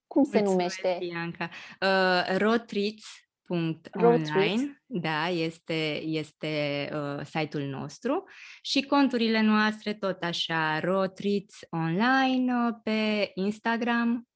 [0.06, 1.06] Cum se Mulțumesc, numește?
[1.06, 1.50] Bianca.
[1.80, 3.04] Uh, Rotriț
[3.92, 8.24] Online, da, este, este uh, site-ul nostru
[8.62, 14.29] și conturile noastre tot așa, Rotritz Online uh, pe Instagram, uh,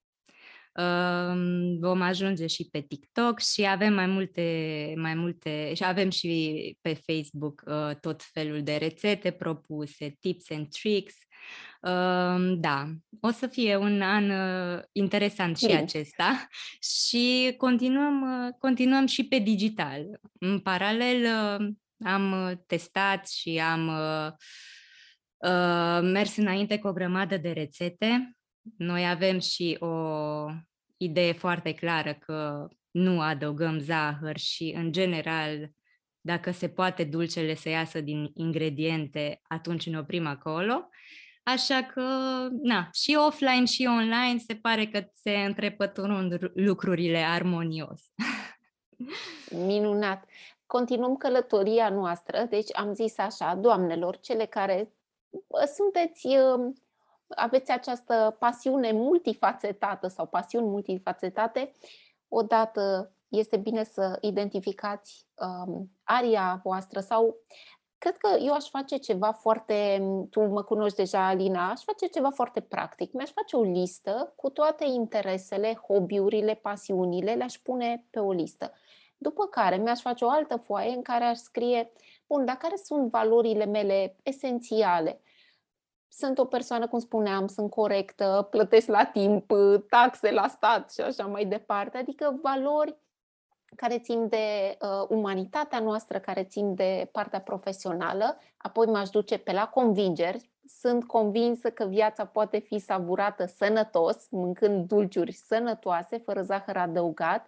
[1.80, 7.00] vom ajunge și pe TikTok și avem mai multe, mai multe și avem și pe
[7.06, 11.14] Facebook uh, tot felul de rețete propuse, tips and tricks
[12.56, 12.88] da,
[13.20, 15.78] o să fie un an uh, interesant și Bine.
[15.78, 16.48] acesta
[17.04, 20.20] și continuăm, uh, continuăm și pe digital.
[20.38, 21.66] În paralel uh,
[22.06, 23.90] am testat și am
[26.02, 28.36] mers înainte cu o grămadă de rețete.
[28.76, 29.88] Noi avem și o
[30.96, 35.70] idee foarte clară că nu adăugăm zahăr și, în general,
[36.20, 40.88] dacă se poate dulcele să iasă din ingrediente, atunci ne oprim acolo.
[41.42, 42.02] Așa că,
[42.62, 48.02] na, și offline și online se pare că se întrepăturând lucrurile armonios.
[49.66, 50.24] Minunat!
[50.66, 54.92] Continuăm călătoria noastră, deci am zis așa, doamnelor, cele care
[55.74, 56.74] sunteți, um,
[57.28, 61.72] aveți această pasiune multifacetată sau pasiuni multifacetate,
[62.28, 67.36] odată este bine să identificați um, aria voastră sau
[68.04, 72.30] Cred că eu aș face ceva foarte, tu mă cunoști deja, Alina, aș face ceva
[72.30, 73.12] foarte practic.
[73.12, 78.72] Mi-aș face o listă cu toate interesele, hobby-urile, pasiunile, le-aș pune pe o listă.
[79.16, 81.92] După care mi-aș face o altă foaie în care aș scrie,
[82.26, 85.20] bun, dar care sunt valorile mele esențiale?
[86.16, 89.52] Sunt o persoană, cum spuneam, sunt corectă, plătesc la timp,
[89.88, 92.96] taxe la stat și așa mai departe, adică valori
[93.76, 99.52] care țin de uh, umanitatea noastră, care țin de partea profesională, apoi m-aș duce pe
[99.52, 100.50] la convingeri.
[100.66, 107.46] Sunt convinsă că viața poate fi savurată sănătos, mâncând dulciuri sănătoase, fără zahăr adăugat.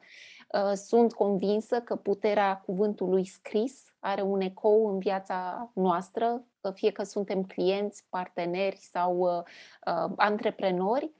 [0.54, 7.02] Uh, sunt convinsă că puterea cuvântului scris are un ecou în viața noastră, fie că
[7.02, 9.42] suntem clienți, parteneri sau uh,
[9.86, 11.10] uh, antreprenori.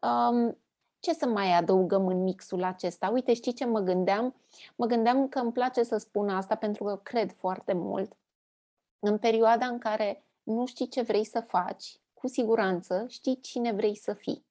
[0.00, 0.56] Um,
[1.00, 3.08] ce să mai adăugăm în mixul acesta?
[3.08, 4.34] Uite, știi ce mă gândeam?
[4.74, 8.16] Mă gândeam că îmi place să spun asta pentru că cred foarte mult.
[8.98, 13.96] În perioada în care nu știi ce vrei să faci, cu siguranță știi cine vrei
[13.96, 14.44] să fii.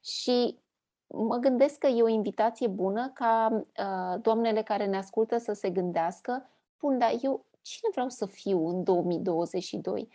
[0.00, 0.58] Și
[1.06, 5.70] mă gândesc că e o invitație bună ca uh, doamnele care ne ascultă să se
[5.70, 6.48] gândească,
[6.80, 10.08] bun, dar eu cine vreau să fiu în 2022?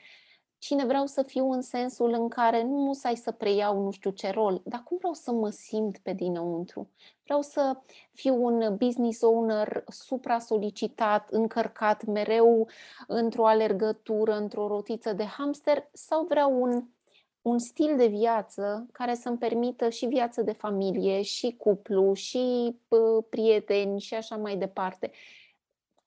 [0.64, 4.30] cine vreau să fiu în sensul în care nu musai să preiau nu știu ce
[4.30, 6.90] rol, dar cum vreau să mă simt pe dinăuntru.
[7.24, 7.78] Vreau să
[8.12, 12.68] fiu un business owner supra-solicitat, încărcat mereu
[13.08, 16.84] într-o alergătură, într-o rotiță de hamster sau vreau un,
[17.42, 23.26] un stil de viață care să-mi permită și viață de familie, și cuplu, și pă,
[23.30, 25.12] prieteni și așa mai departe.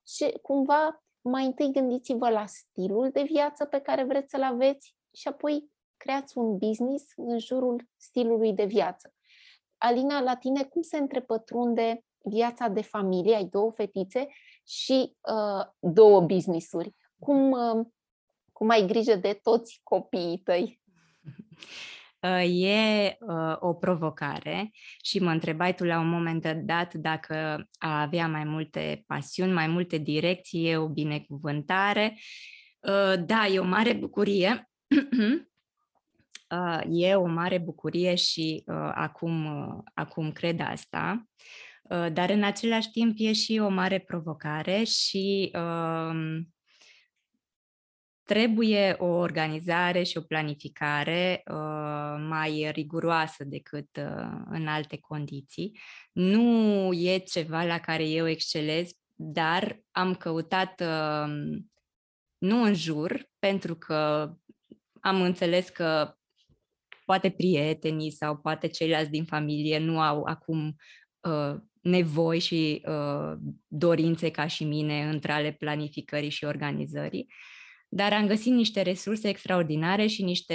[0.06, 5.28] Și cumva mai întâi gândiți-vă la stilul de viață pe care vreți să-l aveți și
[5.28, 9.14] apoi creați un business în jurul stilului de viață.
[9.78, 13.34] Alina, la tine cum se întrepătrunde viața de familie?
[13.34, 14.26] Ai două fetițe
[14.66, 16.94] și uh, două businessuri.
[17.18, 17.86] Cum, uh,
[18.52, 20.80] cum ai grijă de toți copiii tăi?
[22.26, 24.70] uh, e uh, o provocare
[25.04, 29.66] și mă întrebai tu la un moment dat dacă a avea mai multe pasiuni, mai
[29.66, 32.18] multe direcții, e o binecuvântare.
[32.80, 34.70] Uh, da, e o mare bucurie.
[36.50, 41.26] Uh, e o mare bucurie și uh, acum, uh, acum cred asta.
[41.82, 46.40] Uh, dar în același timp e și o mare provocare și uh,
[48.26, 55.78] trebuie o organizare și o planificare uh, mai riguroasă decât uh, în alte condiții.
[56.12, 61.58] Nu e ceva la care eu excelez, dar am căutat uh,
[62.38, 64.32] nu în jur, pentru că
[65.00, 66.16] am înțeles că
[67.04, 70.76] poate prietenii sau poate ceilalți din familie nu au acum
[71.20, 77.26] uh, nevoi și uh, dorințe ca și mine între ale planificării și organizării.
[77.88, 80.54] Dar am găsit niște resurse extraordinare și niște,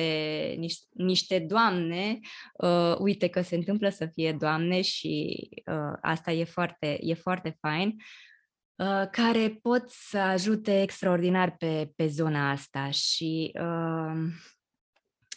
[0.58, 2.20] niște, niște doamne,
[2.54, 7.56] uh, uite că se întâmplă să fie doamne și uh, asta e foarte, e foarte
[7.60, 7.96] fain,
[8.76, 14.14] uh, care pot să ajute extraordinar pe, pe zona asta și uh,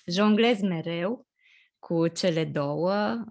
[0.07, 1.27] jonglez mereu
[1.79, 3.25] cu cele două,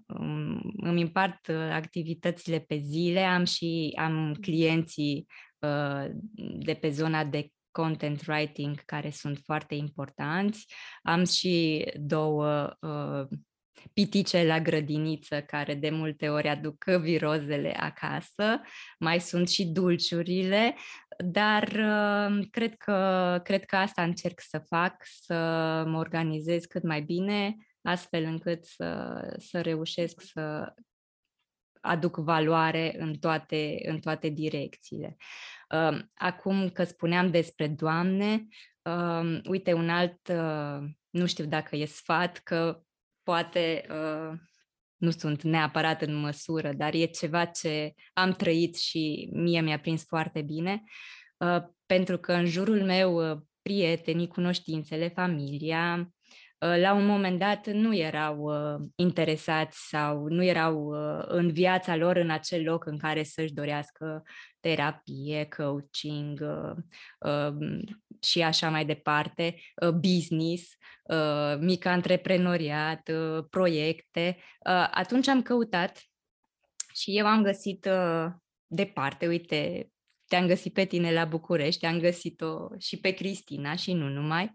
[0.77, 5.25] îmi împart uh, activitățile pe zile, am și am clienții
[5.59, 6.05] uh,
[6.59, 10.73] de pe zona de content writing care sunt foarte importanți.
[11.01, 13.37] Am și două uh,
[13.93, 18.61] pitice la grădiniță care de multe ori aduc virozele acasă,
[18.99, 20.75] mai sunt și dulciurile,
[21.17, 25.35] dar uh, cred, că, cred că asta încerc să fac, să
[25.87, 30.73] mă organizez cât mai bine, astfel încât să, să reușesc să
[31.81, 35.17] aduc valoare în toate, în toate direcțiile.
[35.73, 38.47] Uh, acum că spuneam despre Doamne,
[38.81, 42.81] uh, uite un alt, uh, nu știu dacă e sfat, că
[43.23, 44.37] poate uh,
[44.95, 50.03] nu sunt neapărat în măsură, dar e ceva ce am trăit și mie mi-a prins
[50.03, 50.83] foarte bine,
[51.37, 56.13] uh, pentru că în jurul meu uh, prietenii, cunoștințele, familia,
[56.63, 61.95] Uh, la un moment dat nu erau uh, interesați sau nu erau uh, în viața
[61.95, 64.23] lor în acel loc în care să-și dorească
[64.63, 66.39] terapie, coaching
[67.19, 67.83] um,
[68.21, 69.55] și așa mai departe,
[69.99, 70.71] business,
[71.59, 73.09] mic antreprenoriat,
[73.49, 74.37] proiecte.
[74.91, 76.01] Atunci am căutat
[76.93, 77.87] și eu am găsit
[78.67, 79.91] departe, uite,
[80.27, 84.51] te-am găsit pe tine la București, te-am găsit-o și pe Cristina și nu numai.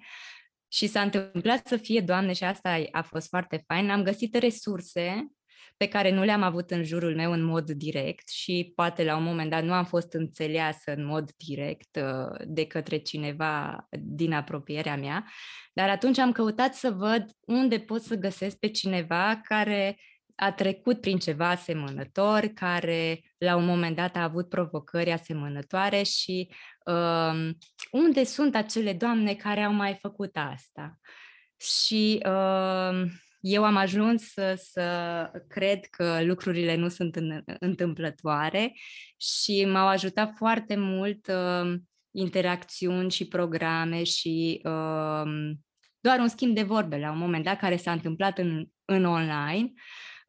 [0.68, 5.29] Și s-a întâmplat să fie, Doamne, și asta a fost foarte fain, am găsit resurse
[5.78, 9.22] pe care nu le-am avut în jurul meu în mod direct și poate la un
[9.22, 14.96] moment dat nu am fost înțeleasă în mod direct uh, de către cineva din apropierea
[14.96, 15.24] mea,
[15.72, 19.98] dar atunci am căutat să văd unde pot să găsesc pe cineva care
[20.34, 26.50] a trecut prin ceva asemănător, care la un moment dat a avut provocări asemănătoare și
[26.84, 27.50] uh,
[27.90, 30.98] unde sunt acele doamne care au mai făcut asta.
[31.56, 33.10] Și uh,
[33.40, 38.72] eu am ajuns să, să cred că lucrurile nu sunt în, întâmplătoare
[39.16, 41.74] și m-au ajutat foarte mult uh,
[42.11, 45.31] interacțiuni și programe și uh,
[46.01, 49.72] doar un schimb de vorbe la un moment dat care s-a întâmplat în, în online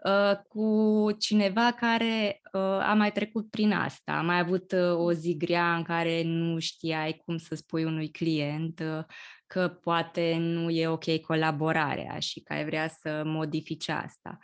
[0.03, 4.11] Uh, cu cineva care uh, a mai trecut prin asta.
[4.11, 8.09] A mai avut uh, o zi grea în care nu știai cum să spui unui
[8.11, 8.83] client
[9.49, 14.39] că poate nu e ok colaborarea și că ai vrea să modifici asta.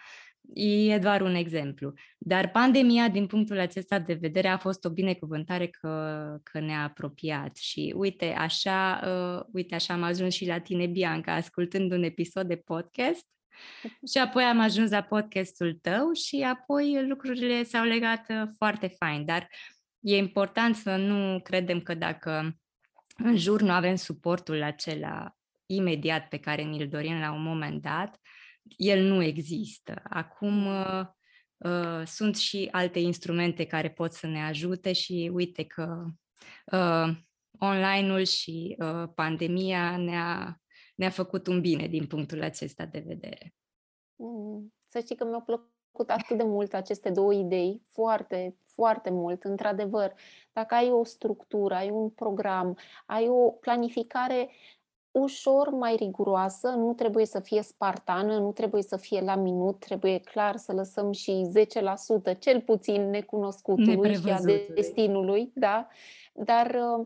[0.53, 1.93] E doar un exemplu.
[2.17, 7.55] Dar pandemia, din punctul acesta de vedere, a fost o binecuvântare că, că ne-a apropiat.
[7.57, 12.47] Și uite, așa, uh, uite, așa am ajuns și la tine, Bianca, ascultând un episod
[12.47, 13.27] de podcast
[14.11, 19.25] și apoi am ajuns la podcastul tău și apoi lucrurile s-au legat uh, foarte fain,
[19.25, 19.49] dar
[19.99, 22.55] e important să nu credem că dacă
[23.17, 28.19] în jur nu avem suportul acela imediat pe care ni-l dorim la un moment dat,
[28.77, 30.01] el nu există.
[30.03, 31.05] Acum uh,
[31.57, 36.05] uh, sunt și alte instrumente care pot să ne ajute și uite că
[36.65, 37.17] uh,
[37.59, 40.59] online-ul și uh, pandemia ne-a
[40.95, 43.53] ne-a făcut un bine din punctul acesta de vedere.
[44.15, 49.43] Mm, să știi că mi-au plăcut atât de mult aceste două idei, foarte, foarte mult,
[49.43, 50.13] într-adevăr.
[50.53, 54.49] Dacă ai o structură, ai un program, ai o planificare
[55.11, 60.19] ușor mai riguroasă, nu trebuie să fie spartană, nu trebuie să fie la minut, trebuie
[60.19, 61.49] clar să lăsăm și
[62.33, 64.39] 10% cel puțin necunoscutului și a
[64.73, 65.87] destinului, da?
[66.33, 67.05] Dar uh,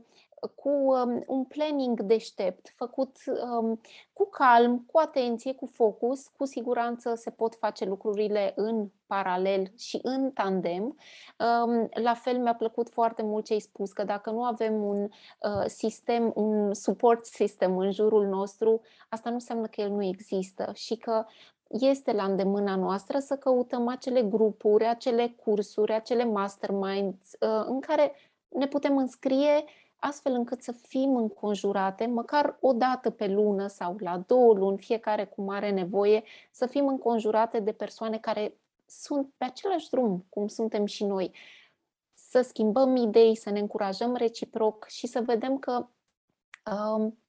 [0.56, 3.80] cu um, un planning deștept, făcut um,
[4.14, 10.00] cu calm, cu atenție, cu focus, cu siguranță se pot face lucrurile în paralel și
[10.02, 10.84] în tandem.
[10.84, 15.04] Um, la fel mi-a plăcut foarte mult ce ai spus, că dacă nu avem un
[15.04, 20.72] uh, sistem, un support system în jurul nostru, asta nu înseamnă că el nu există
[20.74, 21.26] și că
[21.70, 28.14] este la îndemâna noastră să căutăm acele grupuri, acele cursuri, acele masterminds uh, în care
[28.50, 29.64] ne putem înscrie
[30.00, 35.26] astfel încât să fim înconjurate, măcar o dată pe lună sau la două luni, fiecare
[35.26, 40.86] cum are nevoie, să fim înconjurate de persoane care sunt pe același drum, cum suntem
[40.86, 41.32] și noi.
[42.14, 45.99] Să schimbăm idei, să ne încurajăm reciproc și să vedem că Um,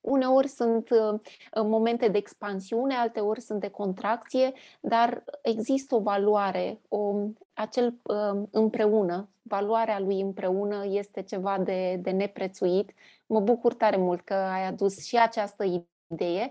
[0.01, 1.20] uneori sunt uh,
[1.55, 7.14] momente de expansiune, alteori sunt de contracție, dar există o valoare, o,
[7.53, 12.93] acel uh, împreună, valoarea lui împreună este ceva de, de neprețuit.
[13.26, 16.51] Mă bucur tare mult că ai adus și această idee,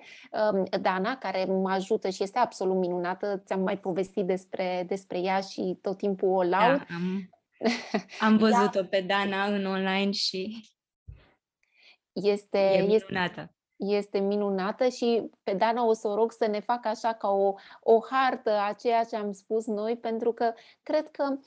[0.52, 3.42] um, Dana, care mă ajută și este absolut minunată.
[3.46, 6.78] Ți-am mai povestit despre, despre ea și tot timpul o laud.
[6.78, 7.30] Da, am,
[8.30, 10.70] am văzut-o pe Dana în online și
[12.14, 13.39] este, e minunată.
[13.39, 17.30] Este, este minunată și pe Dana o să o rog să ne facă așa ca
[17.30, 20.53] o, o hartă a ceea ce am spus noi, pentru că
[20.84, 21.38] cred că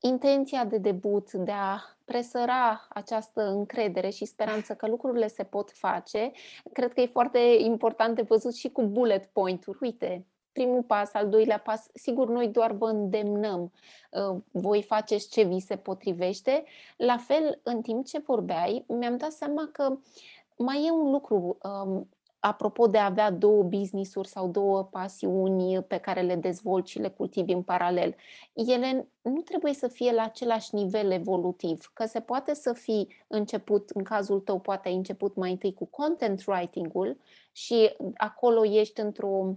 [0.00, 6.30] intenția de debut, de a presăra această încredere și speranță că lucrurile se pot face,
[6.72, 9.78] cred că e foarte important de văzut și cu bullet point-uri.
[9.80, 10.26] Uite,
[10.58, 13.72] primul pas, al doilea pas, sigur noi doar vă îndemnăm,
[14.10, 16.64] uh, voi faceți ce vi se potrivește.
[16.96, 19.98] La fel, în timp ce vorbeai, mi-am dat seama că
[20.56, 22.08] mai e un lucru um,
[22.40, 27.08] apropo de a avea două business-uri sau două pasiuni pe care le dezvolți și le
[27.08, 28.14] cultivi în paralel,
[28.52, 33.90] ele nu trebuie să fie la același nivel evolutiv, că se poate să fi început,
[33.90, 37.16] în cazul tău poate ai început mai întâi cu content writing-ul
[37.52, 39.56] și acolo ești într-o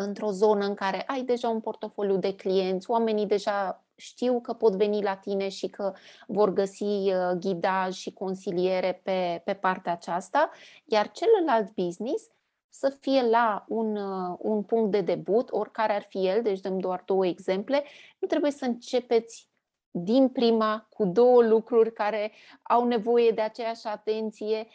[0.00, 4.74] într-o zonă în care ai deja un portofoliu de clienți, oamenii deja știu că pot
[4.74, 5.92] veni la tine și că
[6.26, 10.50] vor găsi uh, ghidaj și consiliere pe, pe partea aceasta,
[10.84, 12.24] iar celălalt business
[12.68, 16.78] să fie la un, uh, un punct de debut, oricare ar fi el, deci dăm
[16.78, 17.84] doar două exemple,
[18.18, 19.48] nu trebuie să începeți
[19.90, 22.32] din prima cu două lucruri care
[22.62, 24.66] au nevoie de aceeași atenție.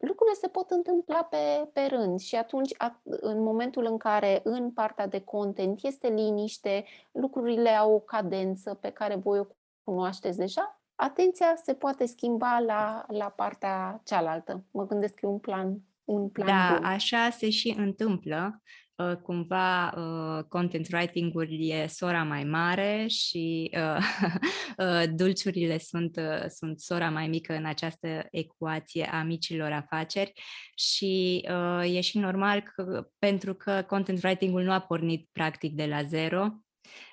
[0.00, 2.70] Uh, lucrurile se pot întâmpla pe, pe rând și atunci,
[3.02, 8.90] în momentul în care în partea de content este liniște, lucrurile au o cadență pe
[8.90, 9.46] care voi o
[9.84, 14.64] cunoașteți deja, atenția se poate schimba la, la partea cealaltă.
[14.70, 16.84] Mă gândesc că e un plan, un plan Da, bun.
[16.84, 18.62] așa se și întâmplă.
[19.00, 27.10] Uh, cumva uh, content writing-ul e sora mai mare și uh, dulciurile sunt, sunt sora
[27.10, 30.32] mai mică în această ecuație a micilor afaceri
[30.74, 31.36] și
[31.84, 36.46] e și normal că, pentru că content writing-ul nu a pornit practic de la zero,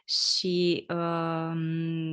[0.10, 1.52] și uh,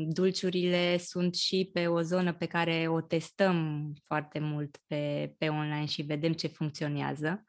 [0.06, 5.84] dulciurile sunt și pe o zonă pe care o testăm foarte mult pe, pe online
[5.84, 7.44] și vedem ce funcționează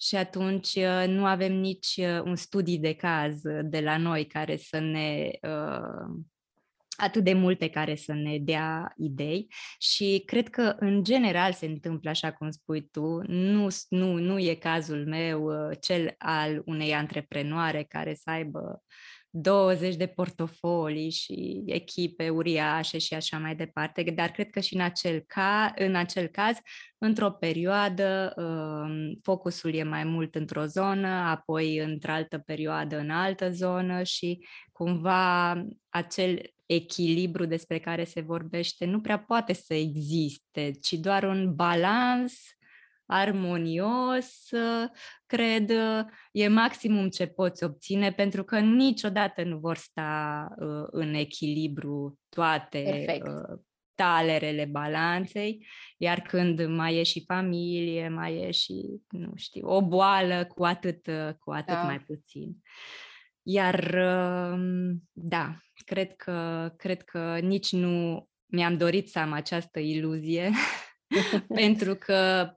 [0.00, 4.26] și atunci uh, nu avem nici uh, un studii de caz uh, de la noi
[4.26, 5.30] care să ne
[6.96, 9.46] atât de multe care să ne dea idei.
[9.78, 14.54] Și cred că în general se întâmplă așa cum spui tu, nu, nu, nu e
[14.54, 18.82] cazul meu cel al unei antreprenoare care să aibă
[19.36, 24.80] 20 de portofolii și echipe uriașe și așa mai departe, dar cred că și în
[24.80, 26.56] acel, ca, în acel caz,
[26.98, 33.50] într-o perioadă, um, focusul e mai mult într-o zonă, apoi într-o altă perioadă în altă
[33.50, 35.50] zonă și cumva
[35.88, 42.32] acel echilibru despre care se vorbește nu prea poate să existe, ci doar un balans
[43.06, 44.48] armonios,
[45.26, 45.72] cred,
[46.32, 52.82] e maximum ce poți obține, pentru că niciodată nu vor sta uh, în echilibru toate
[52.82, 53.26] Perfect.
[53.26, 53.58] Uh,
[53.94, 60.44] talerele balanței, iar când mai e și familie, mai e și, nu știu, o boală,
[60.44, 61.82] cu atât, uh, cu atât da.
[61.82, 62.56] mai puțin.
[63.46, 63.94] Iar,
[65.12, 70.50] da, cred că, cred că nici nu mi-am dorit să am această iluzie,
[71.60, 72.50] pentru că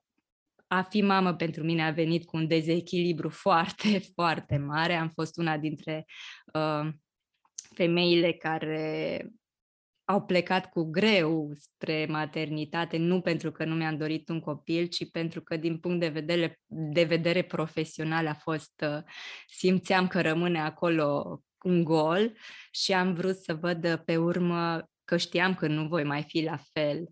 [0.68, 4.94] a fi mamă pentru mine a venit cu un dezechilibru foarte, foarte mare.
[4.94, 6.06] Am fost una dintre
[6.54, 6.90] uh,
[7.76, 9.26] femeile care
[10.10, 15.12] au plecat cu greu spre maternitate, nu pentru că nu mi-am dorit un copil, ci
[15.12, 19.04] pentru că din punct de vedere, de vedere profesional a fost, uh,
[19.48, 22.38] simțeam că rămâne acolo un gol
[22.72, 26.58] și am vrut să văd pe urmă că știam că nu voi mai fi la
[26.74, 27.08] fel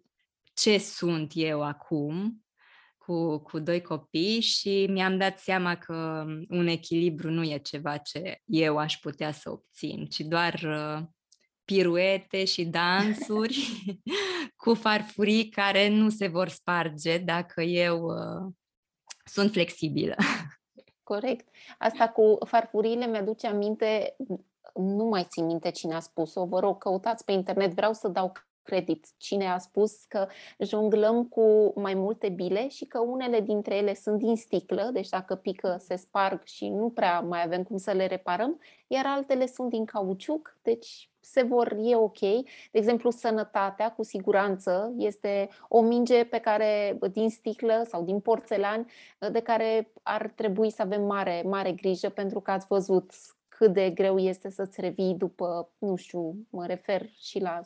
[0.53, 2.45] ce sunt eu acum
[3.06, 8.41] cu, cu doi copii și mi-am dat seama că un echilibru nu e ceva ce
[8.45, 11.08] eu aș putea să obțin, ci doar uh,
[11.66, 13.84] piruete și dansuri
[14.64, 18.53] cu farfurii care nu se vor sparge dacă eu uh,
[19.26, 20.16] sunt flexibilă.
[21.03, 21.47] Corect.
[21.78, 24.16] Asta cu farfurile mi-aduce aminte,
[24.74, 28.32] nu mai țin minte cine a spus-o, vă rog, căutați pe internet, vreau să dau
[28.66, 30.28] credit cine a spus că
[30.59, 35.36] jonglăm cu mai multe bile și că unele dintre ele sunt din sticlă, deci dacă
[35.36, 39.70] pică se sparg și nu prea mai avem cum să le reparăm, iar altele sunt
[39.70, 42.20] din cauciuc, deci se vor, e ok.
[42.20, 48.88] De exemplu, sănătatea, cu siguranță, este o minge pe care, din sticlă sau din porțelan,
[49.32, 53.11] de care ar trebui să avem mare, mare grijă, pentru că ați văzut
[53.47, 57.61] cât de greu este să-ți revii după, nu știu, mă refer și la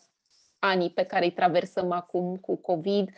[0.59, 3.09] anii pe care îi traversăm acum cu COVID,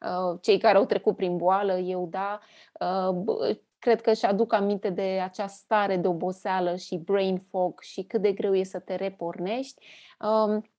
[0.00, 2.40] uh, cei care au trecut prin boală, eu da,
[2.80, 8.02] uh, cred că și aduc aminte de acea stare de oboseală și brain fog și
[8.02, 9.86] cât de greu e să te repornești.
[10.20, 10.70] Um,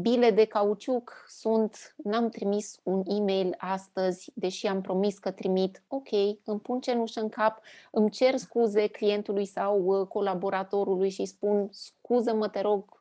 [0.00, 6.08] bile de cauciuc sunt, n-am trimis un e-mail astăzi, deși am promis că trimit, ok,
[6.44, 7.60] îmi pun cenușă în cap,
[7.90, 12.97] îmi cer scuze clientului sau uh, colaboratorului și spun, scuză-mă, te rog,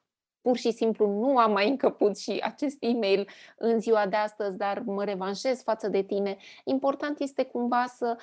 [0.47, 3.27] pur și simplu nu am mai încăput și acest e-mail
[3.57, 6.37] în ziua de astăzi, dar mă revanșez față de tine.
[6.63, 8.17] Important este cumva să,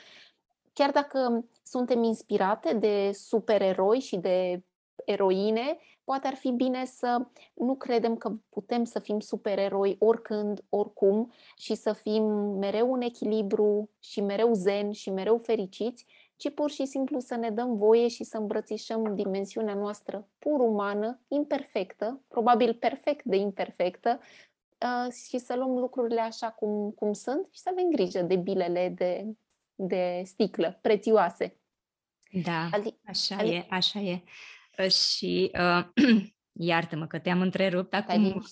[0.72, 4.62] chiar dacă suntem inspirate de supereroi și de
[5.04, 11.32] eroine, poate ar fi bine să nu credem că putem să fim supereroi oricând, oricum
[11.56, 12.22] și să fim
[12.58, 16.06] mereu în echilibru și mereu zen și mereu fericiți,
[16.36, 21.20] ci pur și simplu să ne dăm voie și să îmbrățișăm dimensiunea noastră pur umană,
[21.28, 24.20] imperfectă, probabil perfect de imperfectă,
[24.78, 28.88] uh, și să luăm lucrurile așa cum, cum sunt și să avem grijă de bilele
[28.88, 29.34] de,
[29.74, 31.58] de sticlă prețioase.
[32.42, 32.68] Da,
[33.06, 34.22] așa adi- e, așa e.
[34.78, 35.84] Uh, și uh,
[36.70, 37.94] iartă-mă că te-am întrerupt.
[37.94, 38.42] Acum,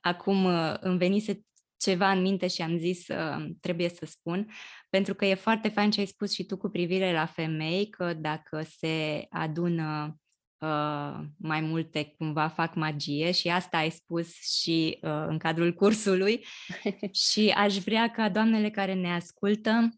[0.00, 1.44] acum uh, îmi venise
[1.82, 4.50] ceva în minte și am zis uh, trebuie să spun,
[4.90, 8.14] pentru că e foarte fain ce ai spus și tu cu privire la femei, că
[8.14, 10.16] dacă se adună
[10.58, 16.44] uh, mai multe, cumva fac magie și asta ai spus și uh, în cadrul cursului.
[17.26, 19.88] Și aș vrea ca doamnele care ne ascultă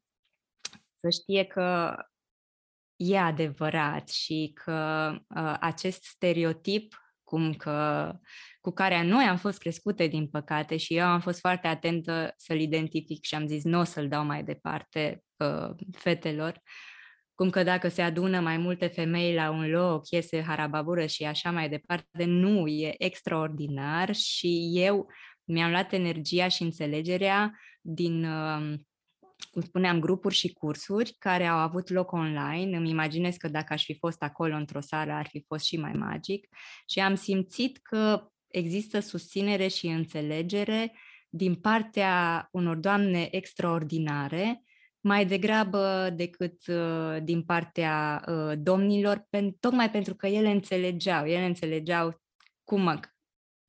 [1.01, 1.97] să știe că
[2.97, 7.04] e adevărat și că uh, acest stereotip
[7.35, 8.13] cum că
[8.61, 12.61] cu care noi am fost crescute, din păcate, și eu am fost foarte atentă să-l
[12.61, 16.61] identific și am zis nu o să-l dau mai departe uh, fetelor,
[17.35, 21.51] cum că dacă se adună mai multe femei la un loc, iese harababură și așa
[21.51, 25.07] mai departe, nu, e extraordinar și eu
[25.45, 28.75] mi-am luat energia și înțelegerea din uh,
[29.51, 32.77] cum spuneam, grupuri și cursuri care au avut loc online.
[32.77, 35.93] Îmi imaginez că dacă aș fi fost acolo într-o sală ar fi fost și mai
[35.93, 36.49] magic
[36.87, 40.93] și am simțit că există susținere și înțelegere
[41.29, 44.63] din partea unor doamne extraordinare,
[45.01, 51.45] mai degrabă decât uh, din partea uh, domnilor, pen- tocmai pentru că ele înțelegeau, ele
[51.45, 52.23] înțelegeau
[52.65, 53.01] cum a,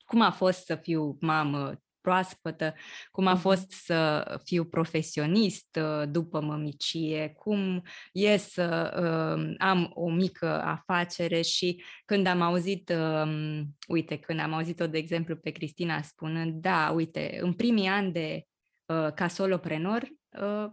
[0.06, 2.74] cum a fost să fiu mamă proaspătă,
[3.12, 7.82] cum a fost să fiu profesionist uh, după mămicie, cum
[8.12, 14.54] e să uh, am o mică afacere și când am auzit, uh, uite, când am
[14.54, 18.44] auzit-o, de exemplu, pe Cristina spunând, da, uite, în primii ani de
[18.86, 20.02] uh, ca soloprenor
[20.42, 20.72] uh,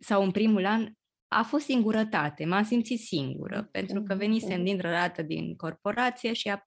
[0.00, 0.88] sau în primul an
[1.28, 6.66] a fost singurătate, m-am simțit singură, pentru că venisem dintr-o dată din corporație și, a,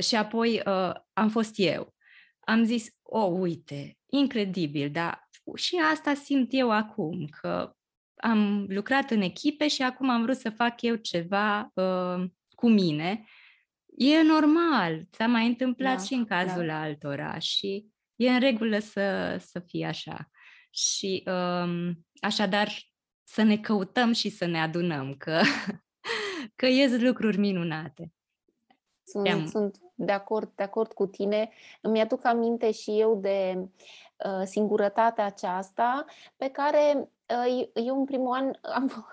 [0.00, 1.95] și apoi uh, am fost eu
[2.48, 7.76] am zis, o, oh, uite, incredibil, dar și asta simt eu acum, că
[8.16, 12.24] am lucrat în echipe și acum am vrut să fac eu ceva uh,
[12.54, 13.24] cu mine.
[13.96, 16.80] E normal, s-a mai întâmplat da, și în cazul da.
[16.80, 17.86] altora și
[18.16, 20.30] e în regulă să, să fie așa.
[20.70, 22.72] Și um, așadar
[23.24, 25.40] să ne căutăm și să ne adunăm, că,
[26.58, 28.12] că ies lucruri minunate.
[29.06, 31.50] Sunt, sunt de acord, de acord cu tine.
[31.80, 36.04] Îmi aduc aminte și eu de uh, singurătatea aceasta
[36.36, 37.08] pe care
[37.46, 39.06] uh, eu în primul an am,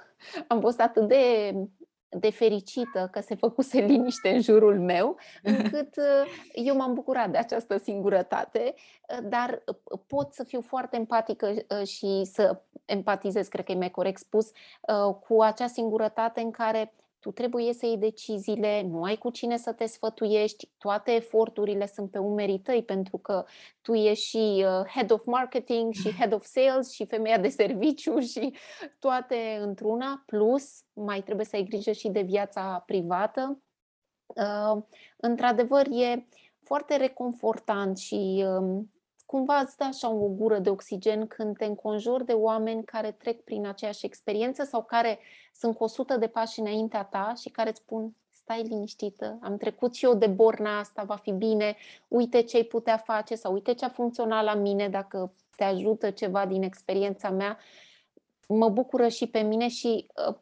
[0.48, 1.54] am fost atât de
[2.20, 7.38] de fericită că se făcuse liniște în jurul meu, încât uh, eu m-am bucurat de
[7.38, 8.74] această singurătate,
[9.10, 11.54] uh, dar uh, pot să fiu foarte empatică
[11.86, 14.52] și să empatizez, cred că e mai corect spus,
[15.28, 19.71] cu acea singurătate în care tu trebuie să iei deciziile, nu ai cu cine să
[19.71, 23.45] te sfătuiești, toate eforturile sunt pe umerii tăi pentru că
[23.82, 28.19] tu ești și uh, head of marketing și head of sales și femeia de serviciu
[28.19, 28.53] și
[28.99, 33.61] toate într-una, plus mai trebuie să ai grijă și de viața privată.
[34.26, 34.84] Uh,
[35.17, 36.28] într-adevăr, e
[36.63, 38.93] foarte reconfortant și um,
[39.34, 43.41] cumva îți dă așa o gură de oxigen când te înconjori de oameni care trec
[43.41, 45.19] prin aceeași experiență sau care
[45.53, 49.95] sunt cu 100 de pași înaintea ta și care îți spun stai liniștită, am trecut
[49.95, 51.75] și eu de borna asta, va fi bine,
[52.07, 56.09] uite ce ai putea face sau uite ce a funcționat la mine dacă te ajută
[56.09, 57.57] ceva din experiența mea.
[58.47, 60.36] Mă bucură și pe mine și uh,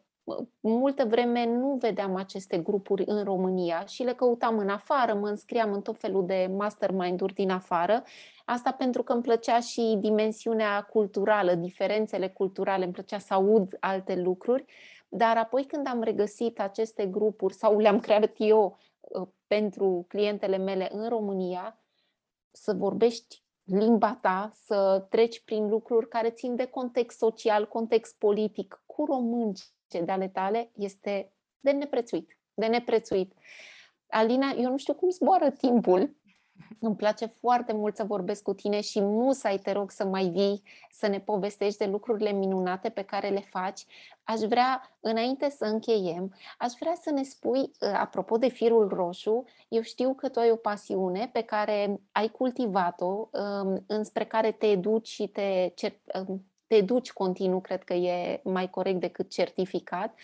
[0.60, 5.72] multă vreme nu vedeam aceste grupuri în România și le căutam în afară, mă înscriam
[5.72, 8.02] în tot felul de mastermind-uri din afară.
[8.44, 14.14] Asta pentru că îmi plăcea și dimensiunea culturală, diferențele culturale, îmi plăcea să aud alte
[14.14, 14.64] lucruri.
[15.08, 20.88] Dar apoi când am regăsit aceste grupuri sau le-am creat eu uh, pentru clientele mele
[20.92, 21.76] în România,
[22.50, 28.82] să vorbești limba ta, să treci prin lucruri care țin de context social, context politic,
[28.86, 29.60] cu români
[30.00, 33.32] de ale tale este de neprețuit, de neprețuit.
[34.08, 36.20] Alina, eu nu știu cum zboară timpul.
[36.80, 40.62] Îmi place foarte mult să vorbesc cu tine și musai te rog să mai vii,
[40.90, 43.86] să ne povestești de lucrurile minunate pe care le faci.
[44.24, 49.44] Aș vrea, înainte să încheiem, aș vrea să ne spui, ă, apropo de firul roșu,
[49.68, 53.28] eu știu că tu ai o pasiune pe care ai cultivat-o,
[53.86, 55.72] înspre care te educi și te
[56.72, 60.18] te duci continuu, cred că e mai corect decât certificat.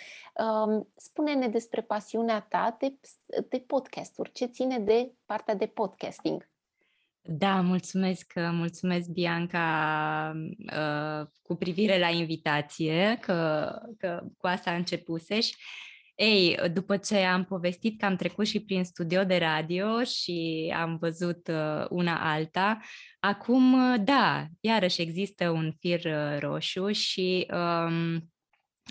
[0.96, 2.94] Spune-ne despre pasiunea ta de,
[3.48, 6.48] de podcasturi, ce ține de partea de podcasting.
[7.22, 15.56] Da, mulțumesc, mulțumesc Bianca uh, cu privire la invitație, că, că cu asta începuseși.
[16.20, 20.96] Ei, după ce am povestit că am trecut și prin studio de radio și am
[21.00, 22.80] văzut uh, una alta,
[23.20, 28.30] acum, uh, da, iarăși există un fir uh, roșu și um,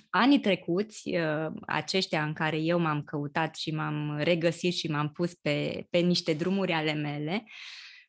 [0.09, 5.34] anii trecuți, uh, aceștia în care eu m-am căutat și m-am regăsit și m-am pus
[5.34, 7.43] pe, pe niște drumuri ale mele,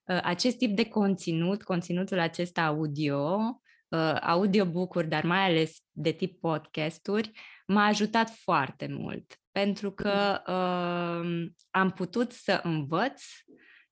[0.05, 3.68] uh, acest tip de conținut, conținutul acesta audio, uh,
[4.23, 7.31] audiobook-uri, dar mai ales de tip podcasturi,
[7.67, 13.23] m-a ajutat foarte mult, pentru că uh, am putut să învăț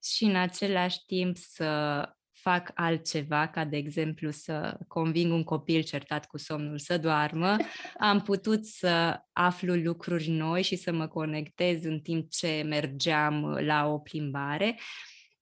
[0.03, 6.25] și în același timp să fac altceva, ca de exemplu să conving un copil certat
[6.25, 7.55] cu somnul să doarmă,
[7.97, 13.87] am putut să aflu lucruri noi și să mă conectez în timp ce mergeam la
[13.87, 14.79] o plimbare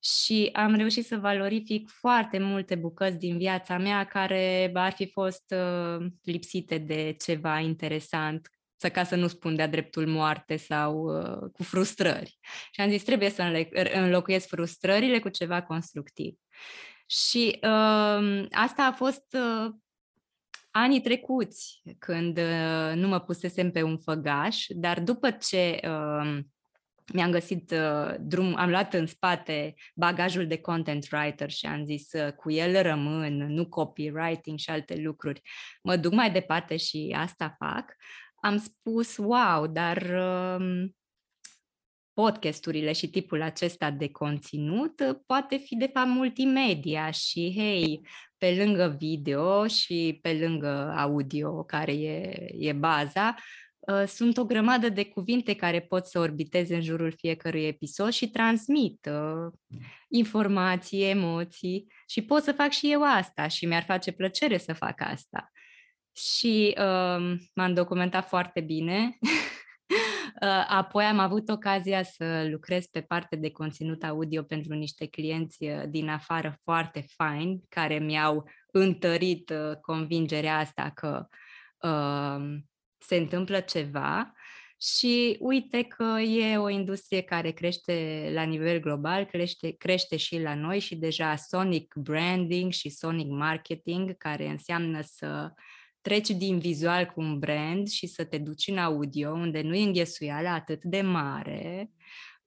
[0.05, 5.55] și am reușit să valorific foarte multe bucăți din viața mea care ar fi fost
[5.55, 11.51] uh, lipsite de ceva interesant, să ca să nu spun de-a dreptul moarte sau uh,
[11.51, 12.37] cu frustrări.
[12.71, 16.35] Și am zis, trebuie să înlocuiesc frustrările cu ceva constructiv.
[17.05, 19.73] Și uh, asta a fost uh,
[20.71, 26.39] anii trecuți, când uh, nu mă pusesem pe un făgaș, dar după ce uh,
[27.13, 32.11] mi-am găsit uh, drum, am luat în spate bagajul de content writer și am zis
[32.11, 35.41] uh, cu el rămân, nu copywriting și alte lucruri.
[35.83, 37.95] Mă duc mai departe și asta fac.
[38.41, 40.85] Am spus, wow, dar uh,
[42.13, 48.55] podcasturile și tipul acesta de conținut uh, poate fi de fapt multimedia și hei, pe
[48.63, 53.43] lângă video și pe lângă audio, care e, e baza, uh,
[54.07, 59.09] sunt o grămadă de cuvinte care pot să orbiteze în jurul fiecărui episod și transmit
[59.11, 59.53] uh,
[60.07, 65.01] informații, emoții și pot să fac și eu asta și mi-ar face plăcere să fac
[65.01, 65.51] asta.
[66.11, 69.17] Și uh, m-am documentat foarte bine
[70.41, 75.63] Uh, apoi am avut ocazia să lucrez pe parte de conținut audio pentru niște clienți
[75.63, 81.27] uh, din afară foarte fain, care mi-au întărit uh, convingerea asta că
[81.87, 82.57] uh,
[82.97, 84.33] se întâmplă ceva.
[84.81, 90.55] Și uite că e o industrie care crește la nivel global, crește, crește și la
[90.55, 95.63] noi și deja Sonic Branding și Sonic Marketing, care înseamnă să uh,
[96.05, 99.83] treci din vizual cu un brand și să te duci în audio, unde nu e
[99.83, 101.91] înghesuială atât de mare,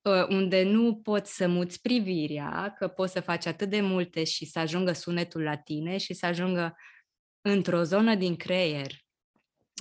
[0.05, 4.47] ă, unde nu poți să muți privirea, că poți să faci atât de multe și
[4.47, 6.77] să ajungă sunetul la tine și să ajungă
[7.41, 8.93] într-o zonă din creier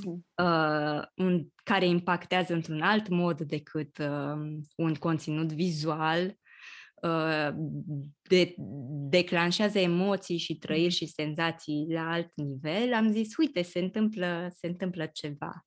[0.05, 6.37] uh, un, care impactează într-un alt mod decât uh, un conținut vizual
[7.01, 7.49] Uh,
[8.21, 8.53] de,
[9.09, 10.89] declanșează emoții și trăiri mm.
[10.89, 15.65] și senzații la alt nivel, am zis, uite, se întâmplă, se întâmplă ceva.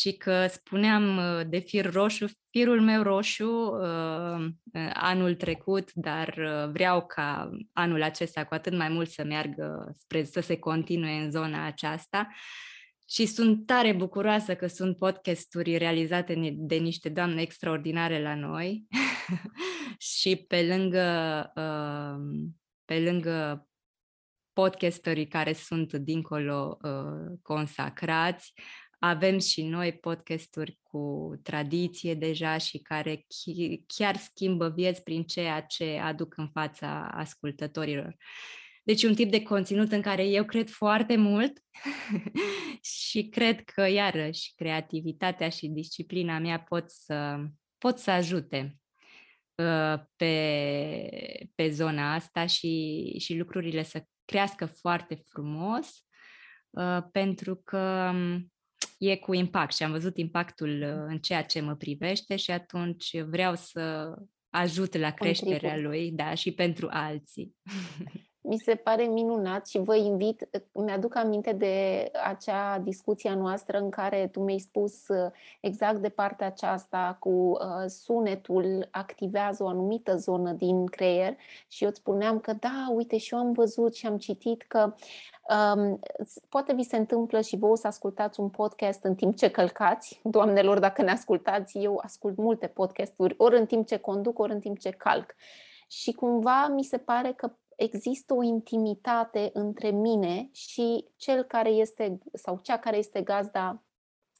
[0.00, 4.46] și că spuneam uh, de fir roșu, firul meu roșu uh,
[4.92, 6.34] anul trecut, dar
[6.72, 11.30] vreau ca anul acesta cu atât mai mult să meargă spre să se continue în
[11.30, 12.28] zona aceasta.
[13.10, 18.86] Și sunt tare bucuroasă că sunt podcasturi realizate de niște doamne extraordinare la noi
[20.20, 21.52] și pe lângă,
[22.84, 23.66] pe lângă
[24.52, 26.78] podcasterii care sunt dincolo
[27.42, 28.52] consacrați,
[28.98, 33.26] avem și noi podcasturi cu tradiție deja și care
[33.86, 38.16] chiar schimbă vieți prin ceea ce aduc în fața ascultătorilor.
[38.88, 41.58] Deci un tip de conținut în care eu cred foarte mult
[43.08, 47.38] și cred că, iarăși, creativitatea și disciplina mea pot să,
[47.78, 48.78] pot să ajute
[49.54, 56.06] uh, pe, pe zona asta și, și lucrurile să crească foarte frumos,
[56.70, 58.52] uh, pentru că um,
[58.98, 63.20] e cu impact și am văzut impactul uh, în ceea ce mă privește și atunci
[63.20, 64.14] vreau să
[64.50, 67.54] ajut la creșterea lui, da, și pentru alții.
[68.50, 74.28] Mi se pare minunat și vă invit, mi-aduc aminte de acea discuție noastră în care
[74.32, 75.30] tu mi-ai spus uh,
[75.60, 81.36] exact de partea aceasta cu uh, sunetul activează o anumită zonă din creier
[81.66, 84.94] și eu îți spuneam că da, uite și eu am văzut și am citit că
[85.74, 85.98] um,
[86.48, 90.20] poate vi se întâmplă și vouă să ascultați un podcast în timp ce călcați.
[90.22, 94.60] Doamnelor, dacă ne ascultați, eu ascult multe podcasturi, ori în timp ce conduc, ori în
[94.60, 95.34] timp ce calc.
[95.88, 102.18] Și cumva mi se pare că există o intimitate între mine și cel care este
[102.32, 103.82] sau cea care este gazda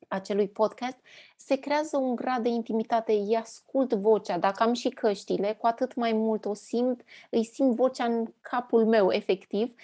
[0.08, 0.98] acelui podcast,
[1.40, 5.94] se creează un grad de intimitate, îi ascult vocea, dacă am și căștile, cu atât
[5.94, 9.74] mai mult o simt, îi simt vocea în capul meu, efectiv,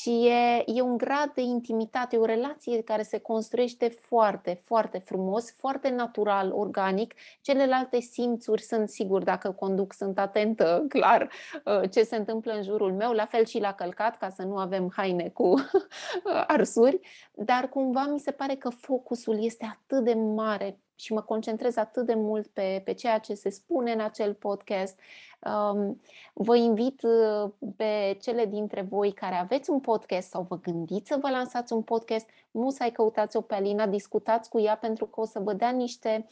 [0.00, 5.50] și e, e un grad de intimitate, o relație care se construiește foarte, foarte frumos,
[5.50, 7.14] foarte natural, organic.
[7.40, 11.30] Celelalte simțuri sunt sigur, dacă conduc, sunt atentă, clar,
[11.64, 14.56] uh, ce se întâmplă în jurul meu, la fel și la călcat, ca să nu
[14.56, 15.54] avem haine cu
[16.46, 17.00] arsuri,
[17.32, 22.06] dar cumva mi se pare că focusul este atât de mare și mă concentrez atât
[22.06, 25.00] de mult pe, pe ceea ce se spune în acel podcast.
[25.40, 26.00] Um,
[26.32, 31.18] vă invit uh, pe cele dintre voi care aveți un podcast sau vă gândiți să
[31.20, 35.24] vă lansați un podcast, nu să-i căutați-o pe Alina, discutați cu ea pentru că o
[35.24, 36.26] să vă dea niște,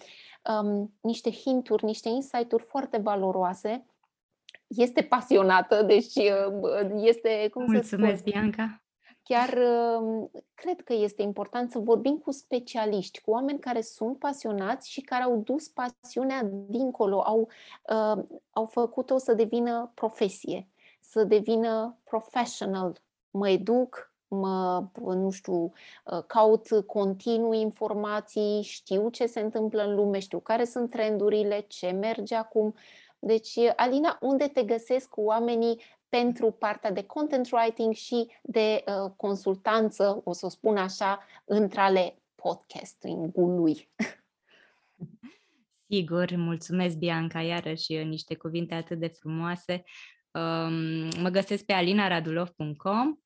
[0.62, 3.84] um, niște hinturi, niște insight-uri foarte valoroase.
[4.66, 8.82] Este pasionată, deci uh, este, cum Mulțumesc, să spun, Bianca
[9.30, 9.58] chiar
[9.98, 15.00] um, cred că este important să vorbim cu specialiști, cu oameni care sunt pasionați și
[15.00, 17.48] care au dus pasiunea dincolo, au,
[17.88, 20.68] uh, au făcut-o să devină profesie,
[21.00, 23.00] să devină professional.
[23.30, 30.18] Mă educ, mă, nu știu, uh, caut continuu informații, știu ce se întâmplă în lume,
[30.18, 32.74] știu care sunt trendurile, ce merge acum.
[33.18, 35.80] Deci, Alina, unde te găsesc oamenii
[36.10, 41.80] pentru partea de content writing și de uh, consultanță, o să o spun așa, între
[41.80, 43.88] ale podcastingului.
[45.92, 49.84] Sigur, mulțumesc Bianca, iarăși niște cuvinte atât de frumoase.
[50.30, 53.18] Um, mă găsesc pe alinaradulov.com,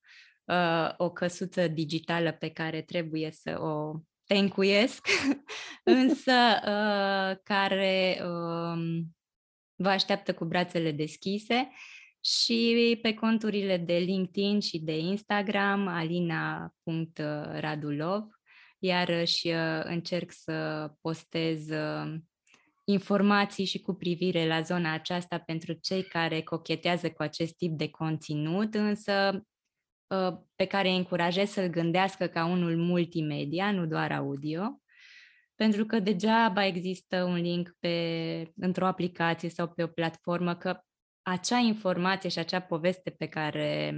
[0.44, 5.06] uh, o căsuță digitală pe care trebuie să o tencuiesc,
[5.84, 6.32] însă
[6.66, 9.14] uh, care um,
[9.74, 11.70] vă așteaptă cu brațele deschise
[12.24, 18.24] și pe conturile de LinkedIn și de Instagram, alina.radulov,
[18.78, 22.14] iarăși uh, încerc să postez uh,
[22.84, 27.90] informații și cu privire la zona aceasta pentru cei care cochetează cu acest tip de
[27.90, 29.44] conținut, însă
[30.06, 34.80] uh, pe care îi încurajez să-l gândească ca unul multimedia, nu doar audio,
[35.54, 40.78] pentru că degeaba există un link pe, într-o aplicație sau pe o platformă, că
[41.24, 43.94] acea informație și acea poveste pe care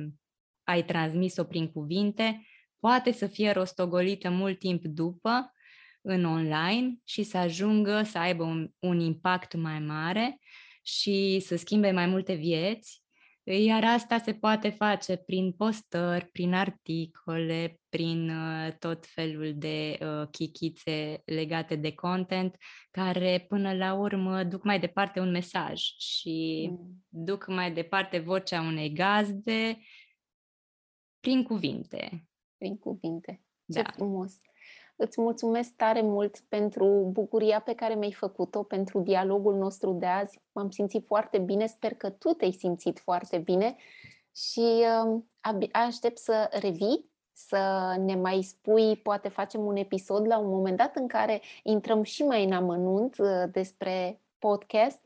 [0.65, 2.47] ai transmis-o prin cuvinte
[2.79, 5.53] poate să fie rostogolită mult timp după
[6.01, 10.39] în online și să ajungă să aibă un, un impact mai mare
[10.83, 13.05] și să schimbe mai multe vieți.
[13.43, 20.29] Iar asta se poate face prin postări, prin articole, prin uh, tot felul de uh,
[20.31, 22.57] chichițe legate de content,
[22.91, 27.05] care până la urmă duc mai departe un mesaj și mm.
[27.09, 29.79] duc mai departe vocea unei gazde
[31.21, 32.29] prin cuvinte.
[32.57, 33.43] Prin cuvinte.
[33.73, 33.91] Ce da.
[33.95, 34.41] frumos!
[34.97, 40.39] Îți mulțumesc tare mult pentru bucuria pe care mi-ai făcut-o, pentru dialogul nostru de azi.
[40.53, 43.77] M-am simțit foarte bine, sper că tu te-ai simțit foarte bine
[44.35, 45.23] și uh,
[45.73, 50.97] aștept să revii să ne mai spui, poate facem un episod la un moment dat
[50.97, 55.01] în care intrăm și mai în amănunt uh, despre podcast.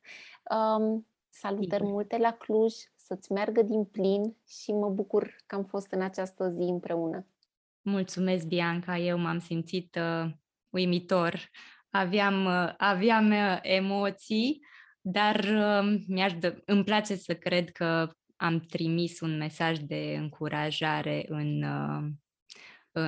[0.50, 1.92] Um, salutări Sigur.
[1.92, 6.48] multe la Cluj, să-ți meargă din plin și mă bucur că am fost în această
[6.48, 7.26] zi împreună.
[7.82, 10.30] Mulțumesc, Bianca, eu m-am simțit uh,
[10.68, 11.50] uimitor.
[11.90, 14.60] Aveam, uh, aveam uh, emoții,
[15.00, 21.24] dar uh, mi-aș dă, îmi place să cred că am trimis un mesaj de încurajare
[21.28, 22.08] în, uh, uh,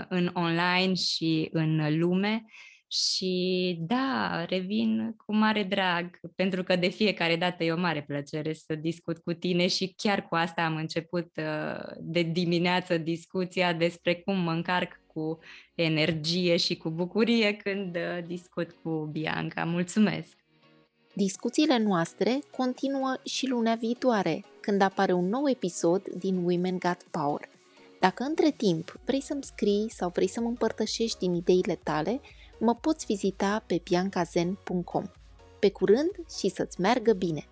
[0.09, 2.45] în online și în lume
[2.93, 8.53] și da, revin cu mare drag, pentru că de fiecare dată e o mare plăcere
[8.53, 14.15] să discut cu tine și chiar cu asta am început uh, de dimineață discuția despre
[14.15, 15.39] cum mă încarc cu
[15.75, 19.65] energie și cu bucurie când uh, discut cu Bianca.
[19.65, 20.37] Mulțumesc!
[21.15, 27.52] Discuțiile noastre continuă și luna viitoare, când apare un nou episod din Women Got Power.
[28.03, 32.21] Dacă între timp vrei să-mi scrii sau vrei să mă împărtășești din ideile tale,
[32.59, 35.05] mă poți vizita pe biancazen.com.
[35.59, 37.49] Pe curând și să-ți meargă bine!